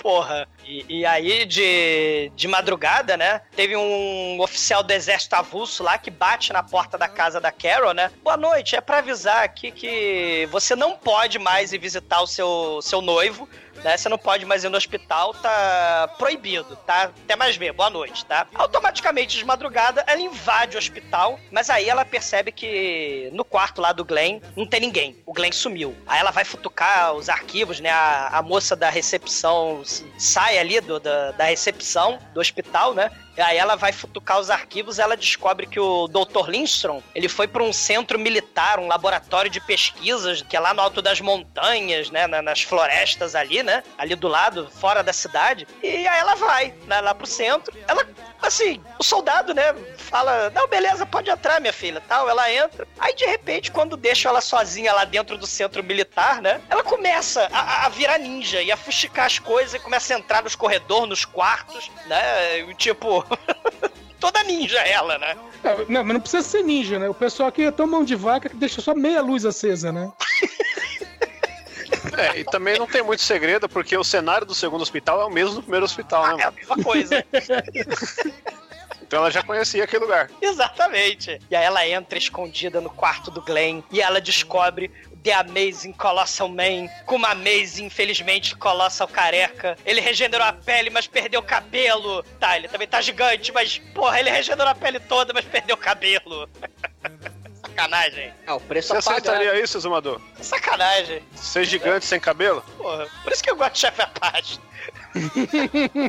[0.00, 0.48] Porra.
[0.64, 3.40] E, e aí, de, de madrugada, né?
[3.56, 7.92] Teve um oficial do exército avulso lá que bate na porta da casa da Carol,
[7.92, 8.10] né?
[8.22, 12.80] Boa noite, é pra avisar aqui que você não pode mais ir visitar o seu,
[12.80, 13.48] seu noivo.
[13.82, 13.96] Né?
[13.96, 17.10] Você não pode mais ir no hospital, tá proibido, tá?
[17.24, 18.46] Até mais ver, boa noite, tá?
[18.54, 23.92] Automaticamente, de madrugada, ela invade o hospital, mas aí ela percebe que no quarto lá
[23.92, 25.16] do Glenn não tem ninguém.
[25.26, 25.96] O Glenn sumiu.
[26.06, 27.90] Aí ela vai futucar os arquivos, né?
[27.90, 29.82] A, a moça da recepção
[30.18, 33.10] sai ali do, da, da recepção do hospital, né?
[33.38, 36.48] Aí ela vai futucar os arquivos ela descobre que o Dr.
[36.48, 40.80] Lindstrom, ele foi para um centro militar, um laboratório de pesquisas, que é lá no
[40.80, 45.66] alto das montanhas, né, na- nas florestas ali, né, ali do lado, fora da cidade.
[45.82, 47.76] E aí ela vai né, lá pro centro.
[47.86, 48.06] Ela,
[48.42, 52.28] assim, o soldado, né, fala, não, beleza, pode entrar, minha filha, tal.
[52.28, 52.86] Ela entra.
[52.98, 57.48] Aí, de repente, quando deixam ela sozinha lá dentro do centro militar, né, ela começa
[57.52, 61.08] a, a virar ninja e a fuxicar as coisas e começa a entrar nos corredores,
[61.08, 63.24] nos quartos, né, tipo...
[64.20, 65.36] Toda ninja ela, né?
[65.62, 67.08] É, Não, mas não precisa ser ninja, né?
[67.08, 70.10] O pessoal aqui é tão mão de vaca que deixa só meia luz acesa, né?
[72.16, 75.30] É, e também não tem muito segredo, porque o cenário do segundo hospital é o
[75.30, 76.42] mesmo do primeiro hospital, né?
[76.42, 77.24] É a mesma coisa.
[79.08, 80.30] Então ela já conhecia aquele lugar.
[80.40, 81.40] Exatamente.
[81.50, 84.90] E aí ela entra escondida no quarto do Glenn e ela descobre
[85.24, 89.78] The Amazing Colossal Man com uma Amazing, infelizmente, Colossal careca.
[89.84, 92.22] Ele regenerou a pele, mas perdeu o cabelo.
[92.38, 95.78] Tá, ele também tá gigante, mas, porra, ele regenerou a pele toda, mas perdeu o
[95.78, 96.48] cabelo.
[97.66, 98.32] Sacanagem.
[98.46, 99.18] Ah, o preço Você a pagar.
[99.18, 100.20] aceitaria isso, Zumador?
[100.40, 101.22] Sacanagem.
[101.34, 102.62] Ser gigante sem cabelo?
[102.76, 103.06] Porra.
[103.22, 104.60] Por isso que eu gosto de chefe Apache.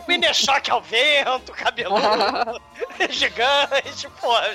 [0.08, 2.62] Mini choque ao vento, cabeludo,
[3.10, 4.48] gigante, porra,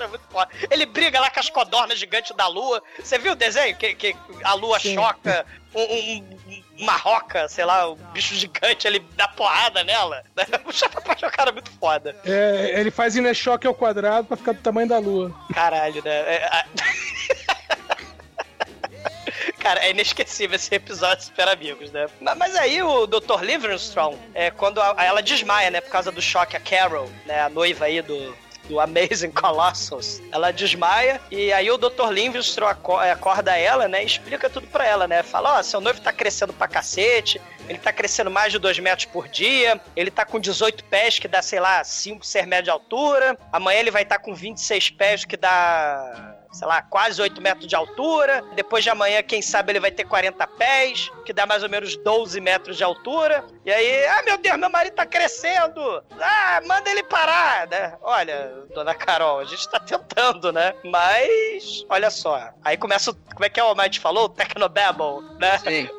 [0.00, 0.50] é muito foda.
[0.70, 2.82] Ele briga lá com as codornas gigantes da lua.
[2.98, 3.76] Você viu o desenho?
[3.76, 6.36] Que, que a lua choca um, um-
[6.78, 10.22] uma roca, sei lá, um bicho gigante, ele dá porrada nela.
[10.66, 12.14] O chefe Apache é um cara muito foda.
[12.24, 15.34] É, ele faz choque ao quadrado pra ficar do tamanho da lua.
[15.54, 16.10] Caralho, né?
[16.34, 16.66] É, a-
[19.66, 22.06] Cara, é inesquecível esse episódio de Super Amigos, né?
[22.20, 23.42] Mas, aí o Dr.
[23.42, 25.80] Livingstone, é, quando a- ela desmaia, né?
[25.80, 27.40] Por causa do choque, a Carol, né?
[27.40, 28.32] A noiva aí do,
[28.68, 30.22] do Amazing Colossus.
[30.30, 32.12] Ela desmaia e aí o Dr.
[32.12, 34.04] Livingstone é, acorda ela, né?
[34.04, 35.24] E explica tudo pra ela, né?
[35.24, 39.06] Fala, ó, seu noivo tá crescendo pra cacete, ele tá crescendo mais de 2 metros
[39.06, 42.70] por dia, ele tá com 18 pés, que dá, sei lá, 5, 6 metros de
[42.70, 43.36] altura.
[43.52, 47.76] Amanhã ele vai estar com 26 pés, que dá sei lá, quase 8 metros de
[47.76, 48.42] altura.
[48.54, 51.96] Depois de amanhã, quem sabe ele vai ter 40 pés, que dá mais ou menos
[51.96, 53.44] 12 metros de altura.
[53.64, 56.02] E aí, ah, meu Deus, meu marido tá crescendo.
[56.18, 57.94] Ah, manda ele parar, né?
[58.00, 60.74] Olha, dona Carol, a gente tá tentando, né?
[60.82, 62.50] Mas, olha só.
[62.64, 64.24] Aí começa, o, como é que é o Almighty falou?
[64.24, 65.58] O Technobabble, né?
[65.58, 65.90] Sim.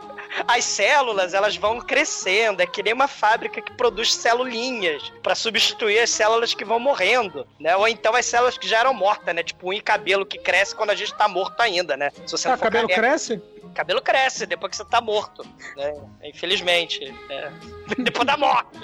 [0.48, 6.00] As células, elas vão crescendo, é que nem uma fábrica que produz celulinhas pra substituir
[6.00, 7.76] as células que vão morrendo, né?
[7.76, 9.44] Ou então as células que já eram mortas, né?
[9.44, 12.12] Tipo e cabelo que cresce quando a gente tá morto ainda, né?
[12.26, 13.02] Se você Ah, cabelo careca.
[13.08, 13.42] cresce?
[13.74, 15.94] Cabelo cresce depois que você tá morto, né?
[16.24, 17.52] Infelizmente, né?
[18.00, 18.78] Depois da morte.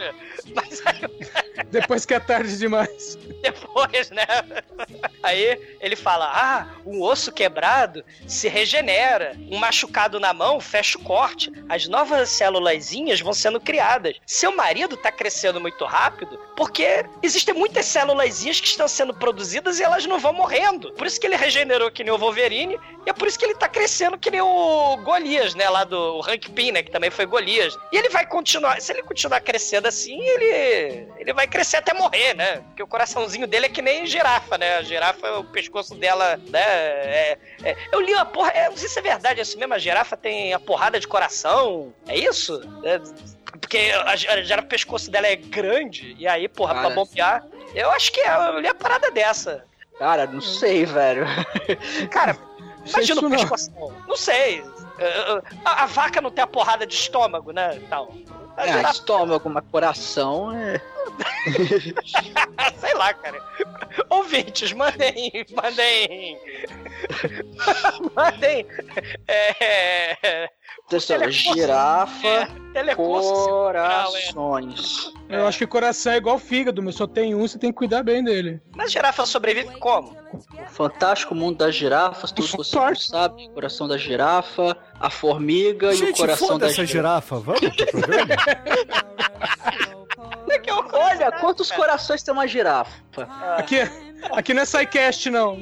[0.55, 1.01] Mas aí,
[1.69, 3.17] Depois que é tarde demais.
[3.41, 4.25] depois, né?
[5.21, 9.35] Aí ele fala: Ah, um osso quebrado se regenera.
[9.51, 11.51] Um machucado na mão fecha o corte.
[11.67, 14.15] As novas célulazinhas vão sendo criadas.
[14.25, 19.83] Seu marido tá crescendo muito rápido porque existem muitas célulazinhas que estão sendo produzidas e
[19.83, 20.91] elas não vão morrendo.
[20.93, 23.55] Por isso que ele regenerou que nem o Wolverine e é por isso que ele
[23.55, 25.69] tá crescendo que nem o Golias, né?
[25.69, 26.83] Lá do Hank Pym, né?
[26.83, 27.77] Que também foi Golias.
[27.91, 28.79] E ele vai continuar.
[28.81, 31.07] Se ele continuar crescendo assim, ele.
[31.17, 32.57] Ele vai crescer até morrer, né?
[32.67, 34.77] Porque o coraçãozinho dele é que nem girafa, né?
[34.77, 36.59] A girafa, o pescoço dela, né?
[36.61, 38.51] é- é- eu li uma porra.
[38.51, 39.73] é, não sei se é verdade, é isso mesmo.
[39.73, 41.93] A girafa tem a porrada de coração.
[42.07, 42.61] É isso?
[42.83, 42.99] É,
[43.59, 46.15] porque a, a girafa, o pescoço dela é grande.
[46.19, 46.95] E aí, porra, pra Cara.
[46.95, 47.45] bombear.
[47.73, 49.65] Eu acho que é, eu li a parada dessa.
[49.97, 51.25] Cara, não sei, velho.
[52.11, 52.35] Cara,
[52.85, 53.37] imagina o não.
[53.37, 53.93] pescoção.
[54.07, 54.63] Não sei.
[54.97, 57.79] É, é, A, a vaca não tem a porrada de estômago, né?
[57.89, 58.13] Tal.
[58.57, 60.79] É, estômago, mas coração é.
[62.77, 63.41] Sei lá, cara.
[64.09, 65.45] Ouvintes, mandem.
[65.51, 66.39] Mandem.
[68.15, 68.67] mandem.
[69.27, 70.49] É.
[70.87, 73.49] Atenção, girafa, é, cerebral, é.
[73.49, 75.13] corações.
[75.29, 78.03] Eu acho que coração é igual fígado, mas só tem um, você tem que cuidar
[78.03, 78.61] bem dele.
[78.75, 80.15] Mas girafa sobrevive como?
[80.69, 83.49] Fantástico mundo das girafas, tudo que você não sabe.
[83.49, 87.37] Coração da girafa, a formiga e o Gente, coração da essa girafa.
[87.37, 87.39] girafa.
[87.39, 88.35] Vamos pro programa?
[90.73, 92.91] Horror, Olha, quantos corações tem uma girafa?
[93.57, 93.77] Aqui,
[94.31, 95.59] aqui não é SciCast, não.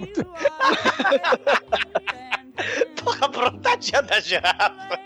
[3.04, 5.00] Porra, brontadinha da girafa.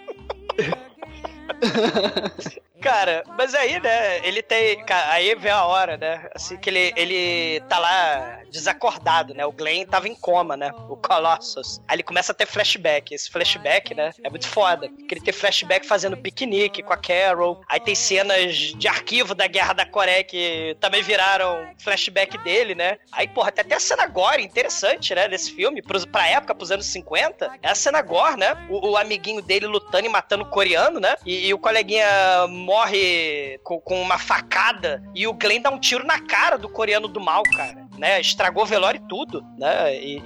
[2.86, 4.86] Cara, mas aí, né, ele tem.
[5.10, 6.30] aí vem a hora, né?
[6.36, 9.43] Assim, que ele, ele tá lá desacordado, né?
[9.43, 10.71] O Glenn tava em coma, né?
[10.88, 11.82] O Colossus.
[11.88, 13.12] Aí ele começa a ter flashback.
[13.12, 14.12] Esse flashback, né?
[14.24, 14.88] É muito foda.
[14.88, 17.60] Porque ele tem flashback fazendo piquenique com a Carol.
[17.67, 23.00] Aí tem cenas de arquivo da Guerra da Coreia que também viraram flashback dele, né?
[23.12, 25.28] Aí, porra, tem até a cena gore interessante, né?
[25.28, 27.52] Desse filme, pra época, pros anos 50.
[27.63, 28.56] É a cena gore, né?
[28.69, 31.15] O, o amiguinho dele lutando e matando o coreano, né?
[31.26, 32.06] E, e o coleguinha
[32.48, 32.74] morre
[33.63, 37.19] com, com uma facada e o Glenn dá um tiro na cara do coreano do
[37.19, 37.85] mal, cara.
[37.97, 38.19] Né?
[38.19, 39.95] Estragou o velório e tudo, né?
[39.95, 40.21] E,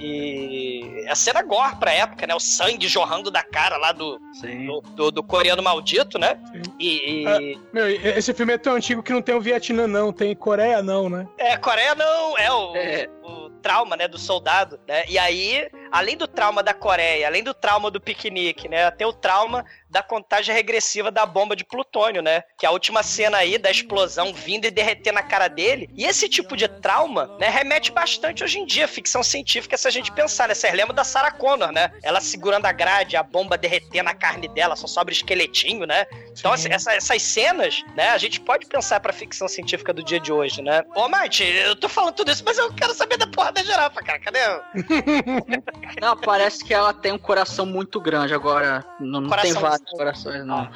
[1.04, 2.34] e a cena gore pra época, né?
[2.34, 4.18] O sangue jorrando da cara lá do,
[4.66, 6.36] do, do- do coreano maldito, né?
[6.80, 7.22] E,
[7.54, 10.12] e- Meu, esse filme é tão antigo que não tem o Vietnã, não.
[10.12, 11.28] Tem Coreia, não, né?
[11.38, 13.08] É, Coreia não, é o, É.
[13.22, 15.04] o trauma, né, do soldado, né?
[15.08, 19.12] E aí, além do trauma da Coreia, além do trauma do piquenique, né, tem o
[19.12, 22.44] trauma da contagem regressiva da bomba de plutônio, né?
[22.56, 25.90] Que é a última cena aí da explosão vindo e derreter na cara dele.
[25.96, 29.90] E esse tipo de trauma, né, remete bastante hoje em dia, ficção científica, se a
[29.90, 30.54] gente pensar, né?
[30.54, 31.90] Vocês lembram da Sarah Connor, né?
[32.04, 36.06] Ela segurando a grade, a bomba derretendo a carne dela, só sobra esqueletinho, né?
[36.38, 40.20] Então, assim, essa- essas cenas, né, a gente pode pensar pra ficção científica do dia
[40.20, 40.84] de hoje, né?
[40.94, 44.00] Ô, Mate, eu tô falando tudo isso, mas eu quero saber da porra da girafa,
[44.02, 44.20] cara.
[44.20, 44.38] Cadê?
[46.00, 48.34] Não, parece que ela tem um coração muito grande.
[48.34, 50.68] Agora, não, não tem vários corações, não.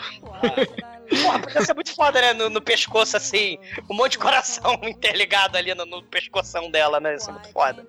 [1.09, 2.33] Porra, podia ser muito foda, né?
[2.33, 7.17] No, no pescoço, assim, um monte de coração interligado ali no, no pescoção dela, né?
[7.17, 7.87] Isso é muito foda.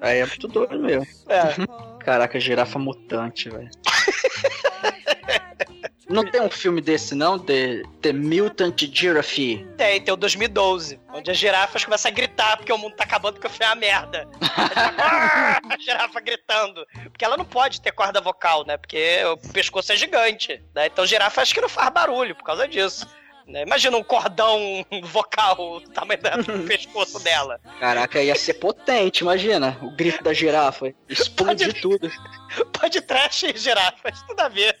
[0.00, 1.06] Aí é muito doido mesmo.
[1.28, 2.04] É.
[2.04, 3.70] Caraca, girafa mutante, velho.
[6.08, 7.38] Não tem um filme desse, não?
[7.38, 9.66] The, The Mutant Giraffe.
[9.76, 13.34] Tem, tem o 2012, onde as girafas começam a gritar porque o mundo tá acabando
[13.34, 14.26] porque eu fiz uma merda.
[14.40, 16.86] A girafa gritando.
[17.04, 18.76] Porque ela não pode ter corda vocal, né?
[18.76, 20.62] Porque o pescoço é gigante.
[20.74, 20.86] Né?
[20.86, 23.06] Então girafa acho que não faz barulho por causa disso.
[23.46, 23.62] né?
[23.62, 24.58] Imagina um cordão
[25.04, 27.60] vocal do tamanho do pescoço dela.
[27.80, 29.76] Caraca, ia ser potente, imagina.
[29.82, 30.92] O grito da girafa.
[31.08, 32.10] Explodir tudo.
[32.72, 34.78] Pode trash girafas, tudo a ver.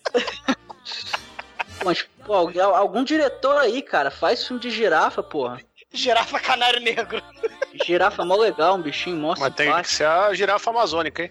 [1.84, 5.60] Mas, pô, alguém- algum diretor aí, cara, faz filme de girafa, porra.
[5.92, 7.22] Girafa canário negro.
[7.86, 11.30] Girafa é mó legal, um bichinho mó Mas tem que ser a girafa amazônica, hein?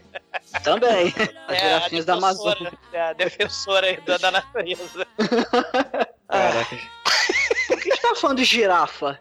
[0.64, 1.14] Também.
[1.48, 2.74] As É, girafinhas da defensora- Amazônia.
[2.94, 5.06] É, a defensora aí da, da natureza.
[6.28, 6.78] Caraca.
[7.68, 9.20] Por que a gente tá falando de girafa?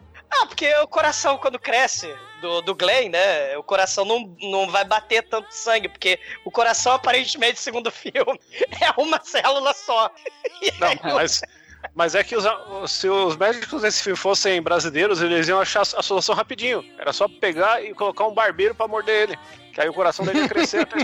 [0.57, 2.11] Porque o coração, quando cresce
[2.41, 3.55] do, do Glenn, né?
[3.57, 8.41] O coração não, não vai bater tanto sangue, porque o coração, aparentemente, segundo o filme,
[8.81, 10.09] é uma célula só.
[10.59, 11.43] E aí, Não, mas,
[11.93, 12.43] mas é que os,
[12.91, 16.83] se os médicos desse filme fossem brasileiros, eles iam achar a solução rapidinho.
[16.97, 19.39] Era só pegar e colocar um barbeiro pra morder ele.
[19.75, 20.87] Que aí o coração dele ia crescer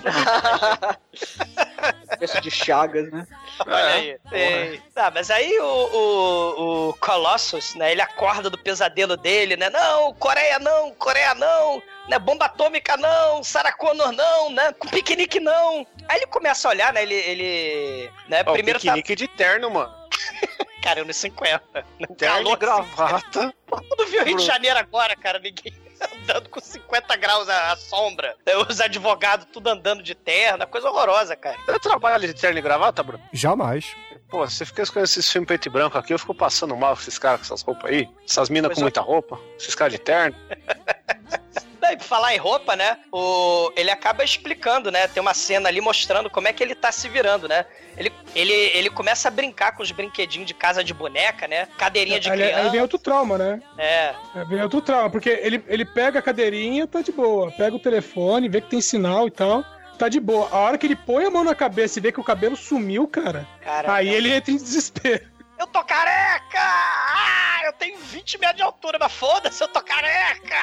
[2.07, 3.27] Cabeça de chagas, né?
[3.59, 4.17] Olha aí.
[4.29, 4.81] Sei.
[4.93, 7.91] Tá, mas aí o, o, o Colossus, né?
[7.91, 9.69] Ele acorda do pesadelo dele, né?
[9.69, 12.17] Não, Coreia não, Coreia não, né?
[12.19, 14.73] Bomba atômica não, Sarah Connor não, né?
[14.73, 15.86] Com piquenique não.
[16.07, 17.03] Aí ele começa a olhar, né?
[17.03, 17.15] Ele.
[17.15, 18.43] ele né?
[18.45, 18.93] Ó, Primeiro tá.
[18.93, 19.93] piquenique de terno, mano.
[20.84, 21.86] Cara, anos 50.
[21.97, 23.53] No Terno calor gravata.
[23.69, 25.39] Tu não viu o Rio de Janeiro agora, cara?
[25.39, 25.82] Ninguém
[26.21, 28.35] andando com 50 graus à sombra.
[28.69, 31.57] Os advogados tudo andando de terno, coisa horrorosa, cara.
[31.65, 33.23] Você trabalha de terno e gravata, Bruno?
[33.31, 33.95] Jamais.
[34.29, 37.01] Pô, você fica com esses filmes preto e branco aqui, eu fico passando mal com
[37.01, 38.09] esses caras com essas roupas aí.
[38.27, 38.83] Essas minas com é.
[38.83, 39.39] muita roupa.
[39.57, 40.35] Esses caras de terno.
[41.84, 42.97] Daí, pra falar em roupa, né?
[43.11, 43.69] O...
[43.75, 45.05] Ele acaba explicando, né?
[45.05, 47.65] Tem uma cena ali mostrando como é que ele tá se virando, né?
[47.97, 51.67] Ele, ele, ele começa a brincar com os brinquedinhos de casa de boneca, né?
[51.77, 52.69] Cadeirinha de Aí, aí criança.
[52.69, 53.61] vem outro trauma, né?
[53.77, 54.13] É.
[54.34, 57.51] É, Vem outro trauma, porque ele, ele pega a cadeirinha, tá de boa.
[57.51, 59.61] Pega o telefone, vê que tem sinal e tal.
[59.99, 60.47] Tá de boa.
[60.53, 63.05] A hora que ele põe a mão na cabeça e vê que o cabelo sumiu,
[63.09, 63.45] cara.
[63.61, 65.34] Cara, aí ele entra em desespero.
[65.59, 66.59] Eu tô careca!
[66.59, 70.55] Ah, eu tenho 20 metros de altura, mas foda-se, eu tô careca!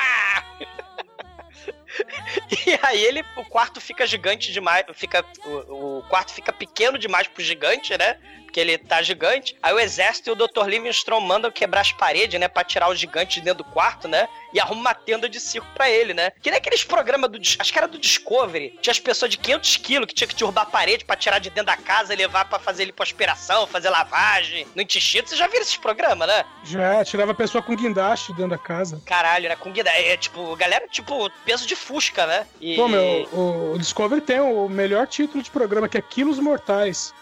[2.67, 7.27] E aí ele, o quarto fica gigante demais, fica, o, o quarto fica pequeno demais
[7.29, 8.17] pro gigante, né?
[8.51, 9.57] Porque ele tá gigante.
[9.63, 10.67] Aí o exército e o Dr.
[10.67, 12.49] Livingstone mandam quebrar as paredes, né?
[12.49, 14.29] Pra tirar o gigante de dentro do quarto, né?
[14.53, 16.33] E arruma uma tenda de circo pra ele, né?
[16.43, 17.39] Que nem aqueles programas do.
[17.39, 18.77] Acho que era do Discovery.
[18.83, 21.49] Tinha as pessoas de 500 quilos que tinha que derrubar a parede pra tirar de
[21.49, 25.29] dentro da casa e levar pra fazer lipoaspiração, fazer lavagem no intestino.
[25.29, 26.45] Você já viu esses programas, né?
[26.65, 29.01] Já tirava a pessoa com guindaste dentro da casa.
[29.07, 29.55] Caralho, né?
[29.55, 29.91] Com guida.
[29.91, 32.47] É tipo, galera, tipo, peso de fusca, né?
[32.61, 32.75] E...
[32.75, 37.15] Pô, meu, o, o Discovery tem o melhor título de programa, que é Quilos Mortais.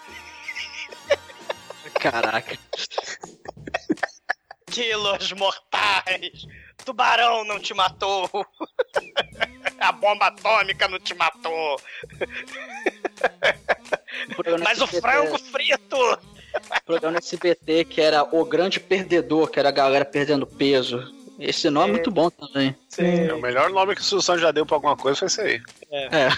[1.99, 2.59] Caraca.
[4.71, 6.47] Quilos mortais!
[6.85, 8.29] Tubarão não te matou!
[9.81, 11.81] A bomba atômica não te matou!
[14.35, 16.19] Programa Mas o frango frito!
[16.85, 21.15] Programa SBT que era O Grande Perdedor, que era a galera perdendo peso.
[21.39, 22.77] Esse nome é muito bom também.
[22.97, 25.61] É, o melhor nome que o Susan já deu pra alguma coisa foi esse aí.
[25.91, 26.29] É.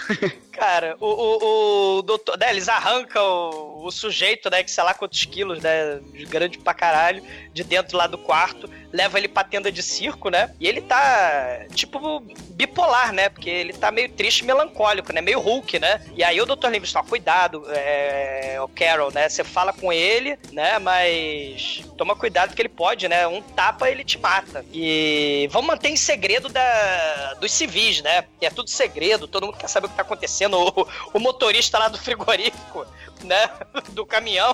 [0.51, 2.37] Cara, o, o, o doutor.
[2.37, 4.63] Né, eles arrancam o, o sujeito, né?
[4.63, 5.99] Que sei lá quantos quilos, né?
[6.29, 7.23] Grande pra caralho,
[7.53, 10.53] de dentro lá do quarto, leva ele pra tenda de circo, né?
[10.59, 13.29] E ele tá, tipo, bipolar, né?
[13.29, 15.21] Porque ele tá meio triste e melancólico, né?
[15.21, 16.05] Meio Hulk, né?
[16.15, 16.67] E aí o Dr.
[16.67, 19.29] Livingstone, cuidado, é, o Carol, né?
[19.29, 20.77] Você fala com ele, né?
[20.79, 23.25] Mas toma cuidado porque ele pode, né?
[23.27, 24.65] Um tapa ele te mata.
[24.71, 28.25] E vamos manter em segredo da, dos civis, né?
[28.39, 30.57] É tudo segredo, todo mundo quer saber o que tá acontecendo.
[30.57, 32.85] O, o motorista lá do frigorífico,
[33.23, 33.49] né?
[33.89, 34.53] Do caminhão,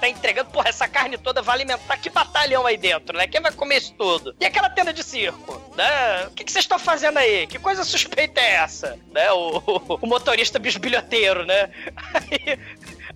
[0.00, 3.26] tá entregando, porra, essa carne toda vai alimentar que batalhão aí dentro, né?
[3.26, 4.34] Quem vai comer isso tudo?
[4.40, 6.26] E aquela tenda de circo, né?
[6.26, 7.46] O que que vocês estão fazendo aí?
[7.46, 8.98] Que coisa suspeita é essa?
[9.12, 9.30] Né?
[9.32, 11.70] O, o, o motorista bisbilhoteiro, né?
[12.14, 12.58] Aí,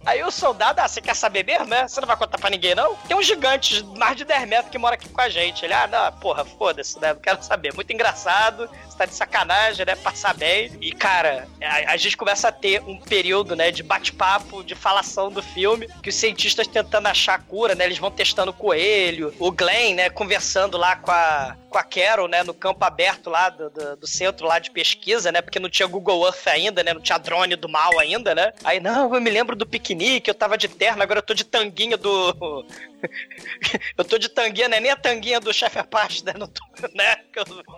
[0.08, 1.86] Aí o soldado, ah, você quer saber mesmo, né?
[1.86, 2.96] Você não vai contar pra ninguém, não?
[3.06, 5.66] Tem um gigante mais de 10 metros que mora aqui com a gente.
[5.66, 7.12] Ele, ah, não, porra, foda-se, né?
[7.12, 7.74] Não quero saber.
[7.74, 9.94] Muito engraçado, você tá de sacanagem, né?
[9.96, 10.72] Passar bem.
[10.80, 15.30] E, cara, a, a gente começa a ter um período, né, de bate-papo, de falação
[15.30, 17.84] do filme, que os cientistas tentando achar a cura, né?
[17.84, 22.28] Eles vão testando o coelho, o Glenn, né, conversando lá com a, com a Carol,
[22.28, 25.42] né, no campo aberto lá do, do, do centro lá de pesquisa, né?
[25.42, 26.94] Porque não tinha Google Earth ainda, né?
[26.94, 28.54] Não tinha drone do mal ainda, né?
[28.64, 31.44] Aí, não, eu me lembro do piquenique, eu tava de terno, agora eu tô de
[31.44, 32.64] tanguinha do.
[33.96, 34.80] eu tô de tanguinha, né?
[34.80, 36.34] Nem a tanguinha do chefe Apache, né?
[36.36, 36.62] Não tô,
[36.94, 37.16] né?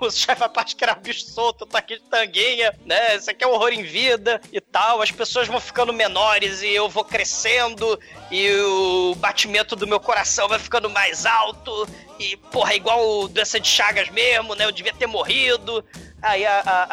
[0.00, 3.16] O chefe Apache que era bicho solto, tô aqui de tanguinha, né?
[3.16, 5.02] Isso aqui é um horror em vida e tal.
[5.02, 7.98] As pessoas vão ficando menores e eu vou crescendo
[8.30, 11.88] e o batimento do meu coração vai ficando mais alto.
[12.18, 14.66] E, porra, é igual doença de Chagas mesmo, né?
[14.66, 15.84] Eu devia ter morrido.
[16.22, 16.84] Aí a, a,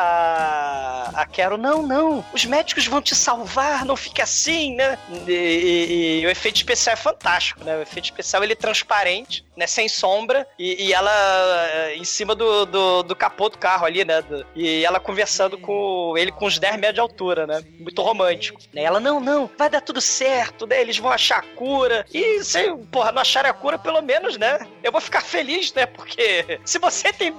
[1.17, 4.97] a, a Carol, não, não, os médicos vão te salvar, não fique assim, né?
[5.27, 7.77] E, e- e o efeito especial é fantástico, né?
[7.77, 9.67] O efeito especial ele é transparente, né?
[9.67, 14.05] Sem sombra, e, e ela eh, em cima do, do, do capô do carro ali,
[14.05, 14.21] né?
[14.21, 17.63] do- e ela conversando com ele com uns 10 metros de altura, né?
[17.79, 18.59] Muito romântico.
[18.73, 18.83] Né?
[18.83, 20.79] Ela, não, não, vai dar tudo certo, né?
[20.81, 22.05] Eles vão achar a cura.
[22.13, 24.59] E se, porra, não acharem a cura, pelo menos, né?
[24.83, 25.85] Eu vou ficar feliz, né?
[25.85, 27.33] Porque se você tem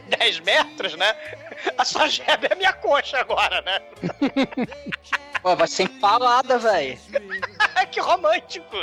[0.18, 1.14] 10 metros, né?
[1.76, 3.80] A sua geba é a minha coxa agora, né?
[5.42, 6.98] Pô, vai ser empalada, velho.
[7.90, 8.76] que romântico!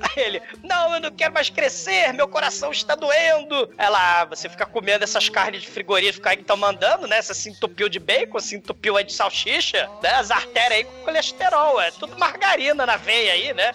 [0.00, 3.72] Aí ele, não, eu não quero mais crescer, meu coração está doendo.
[3.78, 7.20] Ela, ah, você fica comendo essas carnes de frigorífico aí que estão mandando, né?
[7.20, 10.10] Você se entupiu de bacon, se entupiu aí de salsicha, né?
[10.14, 13.72] As artérias aí com colesterol, é tudo margarina na veia aí, né?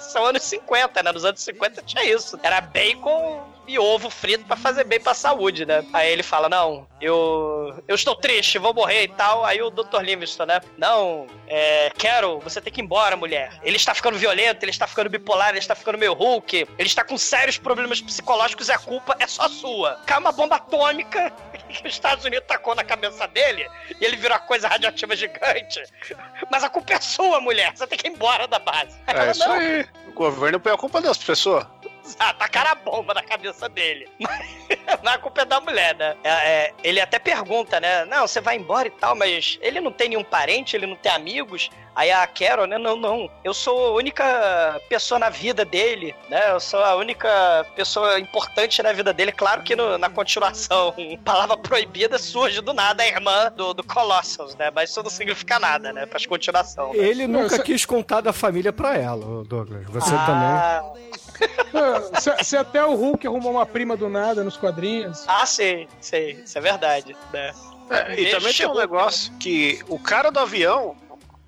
[0.00, 1.12] São anos 50, né?
[1.12, 2.38] Nos anos 50 tinha isso.
[2.42, 5.84] Era bacon e ovo frito pra fazer bem pra saúde, né?
[5.92, 9.44] Aí ele fala, não, eu eu estou triste, vou morrer e tal.
[9.44, 10.00] Aí o Dr.
[10.02, 10.60] Livingston, né?
[10.76, 13.58] Não, é, Carol, você tem que ir embora, mulher.
[13.62, 17.04] Ele está ficando violento, ele está ficando bipolar, ele está ficando meio Hulk, ele está
[17.04, 20.00] com sérios problemas psicológicos e a culpa é só sua.
[20.06, 21.30] Cai uma bomba atômica
[21.68, 23.66] que os Estados Unidos tacou na cabeça dele
[24.00, 25.82] e ele virou uma coisa radioativa gigante.
[26.50, 27.72] Mas a culpa é sua, mulher.
[27.74, 28.96] Você tem que ir embora da base.
[29.06, 29.86] Aí É ela, isso "Não, aí.
[30.08, 31.66] O governo põe a culpa das pessoas.
[32.18, 34.08] ah, tacaram a bomba na cabeça dele.
[35.04, 36.16] A culpa é da mulher, né?
[36.24, 38.04] É, é, ele até pergunta, né?
[38.06, 41.12] Não, você vai embora e tal, mas ele não tem nenhum parente, ele não tem
[41.12, 41.68] amigos.
[41.94, 42.78] Aí a Carol, né?
[42.78, 43.30] Não, não.
[43.44, 46.50] Eu sou a única pessoa na vida dele, né?
[46.50, 49.30] Eu sou a única pessoa importante na vida dele.
[49.30, 50.94] Claro que no- na continuação,
[51.24, 54.70] palavra proibida surge do nada a irmã do, do Colossus, né?
[54.74, 56.06] Mas isso não significa nada, né?
[56.06, 56.92] Pra continuação.
[56.94, 56.98] né?
[56.98, 59.84] Ele nunca quis contar da família pra ela, Douglas.
[59.86, 60.82] Você Ah,
[61.74, 65.24] Ah, Se, se até o Hulk arrumou uma prima do nada nos quadrinhos.
[65.26, 66.42] Ah, sei, sei.
[66.44, 67.52] Isso é verdade, né?
[67.90, 70.96] É, e também tem um negócio que o cara do avião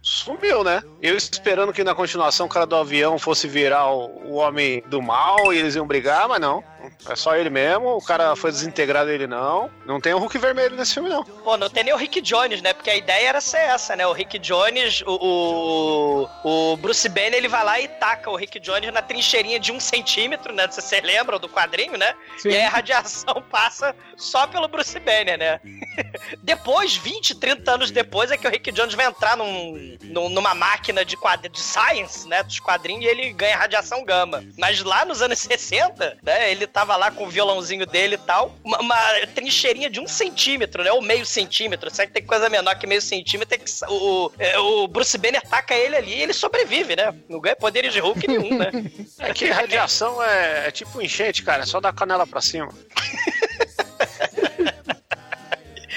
[0.02, 0.82] sumiu, né?
[1.02, 5.02] Eu esperando que na continuação o cara do avião fosse virar o, o homem do
[5.02, 6.62] mal e eles iam brigar, mas não.
[7.08, 9.70] É só ele mesmo, o cara foi desintegrado ele não.
[9.84, 11.24] Não tem o Hulk vermelho nesse filme, não.
[11.24, 12.72] Pô, não tem nem o Rick Jones, né?
[12.72, 14.06] Porque a ideia era ser essa, né?
[14.06, 18.58] O Rick Jones, o, o, o Bruce Banner, ele vai lá e taca o Rick
[18.60, 20.68] Jones na trincheirinha de um centímetro, né?
[20.70, 22.14] Se vocês lembram do quadrinho, né?
[22.38, 22.50] Sim.
[22.50, 25.60] E aí a radiação passa só pelo Bruce Banner, né?
[26.42, 30.54] depois, 20, 30 anos depois, é que o Rick Jones vai entrar num, num- numa
[30.54, 32.42] máquina de, quadri, de science, né?
[32.42, 34.44] Dos quadrinhos e ele ganha radiação gama.
[34.58, 36.50] Mas lá nos anos 60, né?
[36.50, 38.96] Ele tava lá com o violãozinho dele e tal, uma, uma
[39.34, 40.92] trincheirinha de um centímetro, né?
[40.92, 41.88] Ou meio centímetro.
[41.88, 43.54] Sabe que tem coisa menor que meio centímetro?
[43.54, 47.14] É que o, é, o Bruce Banner taca ele ali e ele sobrevive, né?
[47.30, 48.70] Não ganha poderes de Hulk nenhum, né?
[49.18, 51.62] É que radiação é, é tipo enchente, cara.
[51.62, 52.68] É só dar canela pra cima.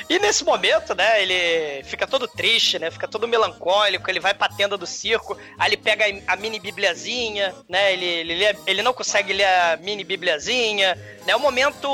[0.09, 2.89] E nesse momento, né, ele fica todo triste, né?
[2.89, 7.53] Fica todo melancólico, ele vai pra tenda do circo, aí ele pega a mini bibliazinha,
[7.69, 7.93] né?
[7.93, 10.95] Ele, ele, lê- ele não consegue ler a mini bibliazinha,
[11.27, 11.33] né?
[11.33, 11.87] É o momento,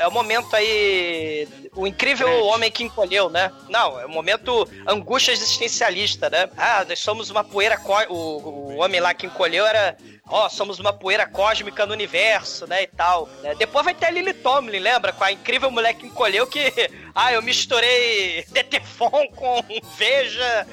[0.00, 1.46] é o momento aí
[1.80, 3.50] o incrível homem que encolheu, né?
[3.68, 6.48] Não, é o momento angústia existencialista, né?
[6.56, 9.96] Ah, nós somos uma poeira có- o, o homem lá que encolheu era
[10.30, 13.26] Ó, somos uma poeira cósmica no universo, né, e tal.
[13.42, 13.54] né?
[13.54, 15.10] Depois vai ter a Lily Tomlin, lembra?
[15.10, 16.70] Com a incrível mulher que encolheu que...
[17.14, 19.64] Ah, eu misturei Detefon com
[19.96, 20.66] Veja...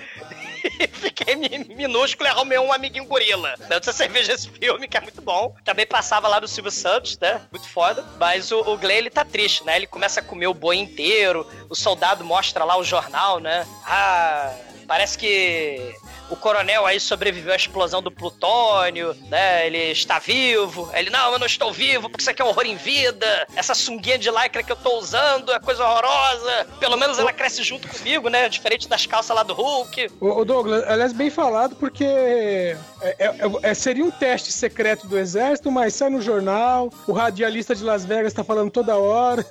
[0.94, 3.56] Fiquei mi- minúsculo e arrumei um amiguinho gorila.
[3.70, 3.80] Né?
[3.82, 5.56] Se você esse filme, que é muito bom.
[5.64, 7.42] Também passava lá do Silvio Santos, né?
[7.52, 8.04] Muito foda.
[8.20, 9.76] Mas o, o Glenn, ele tá triste, né?
[9.76, 11.48] Ele começa a comer o boi inteiro.
[11.70, 13.66] O soldado mostra lá o jornal, né?
[13.86, 14.54] Ah,
[14.88, 15.94] parece que
[16.30, 19.68] o coronel aí sobreviveu à explosão do plutônio, né?
[19.68, 20.90] Ele está vivo.
[20.94, 23.48] Ele, não, eu não estou vivo porque isso aqui é um horror em vida.
[23.56, 26.68] Essa sunguinha de lycra que eu tô usando é coisa horrorosa.
[26.80, 28.50] Pelo menos ela cresce junto comigo, né?
[28.50, 30.12] Diferente das calças lá do Hulk.
[30.20, 32.76] Ô, ô, Douglas, aliás, bem falado, porque é-
[33.20, 37.84] é- é- seria um teste secreto do exército, mas sai no jornal, o radialista de
[37.84, 39.46] Las Vegas tá falando toda hora.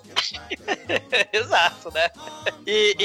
[1.33, 2.09] Exato, né?
[2.67, 2.97] E,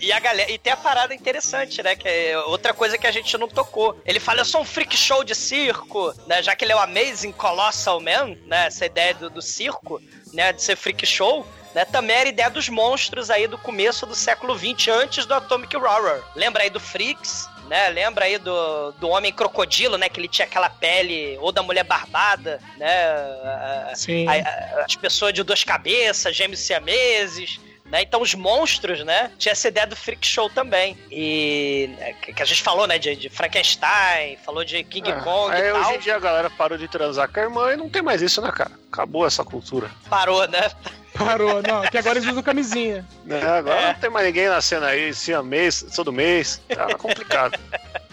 [0.00, 0.50] e, e a galera.
[0.50, 1.94] E tem a parada interessante, né?
[1.96, 4.00] Que é outra coisa que a gente não tocou.
[4.04, 6.42] Ele fala, eu sou um freak show de circo, né?
[6.42, 8.66] Já que ele é o Amazing Colossal Man, né?
[8.66, 10.00] Essa ideia do, do circo,
[10.32, 10.52] né?
[10.52, 11.46] De ser freak show.
[11.74, 15.76] Né, também era ideia dos monstros aí do começo do século XX, antes do Atomic
[15.76, 16.22] Horror.
[16.36, 17.88] Lembra aí do Freaks, né?
[17.88, 20.08] Lembra aí do, do Homem Crocodilo, né?
[20.08, 23.90] Que ele tinha aquela pele, ou da Mulher Barbada, né?
[23.96, 24.28] Sim.
[24.28, 27.58] a- a- as pessoas de duas cabeças, gêmeos siameses.
[27.84, 28.02] Né?
[28.02, 29.30] Então os monstros, né?
[29.38, 30.96] Tinha essa ideia do freak show também.
[31.10, 32.98] E né, que a gente falou, né?
[32.98, 35.80] De, de Frankenstein, falou de King É, Kong aí e tal.
[35.82, 38.22] hoje em dia a galera parou de transar com a irmã e não tem mais
[38.22, 38.72] isso, né, cara?
[38.92, 39.90] Acabou essa cultura.
[40.08, 40.70] Parou, né?
[41.16, 43.06] Parou, não, que agora eles usam camisinha.
[43.24, 46.60] Né, agora não tem mais ninguém na cena aí, esse mês, todo mês.
[46.68, 47.58] Tá complicado.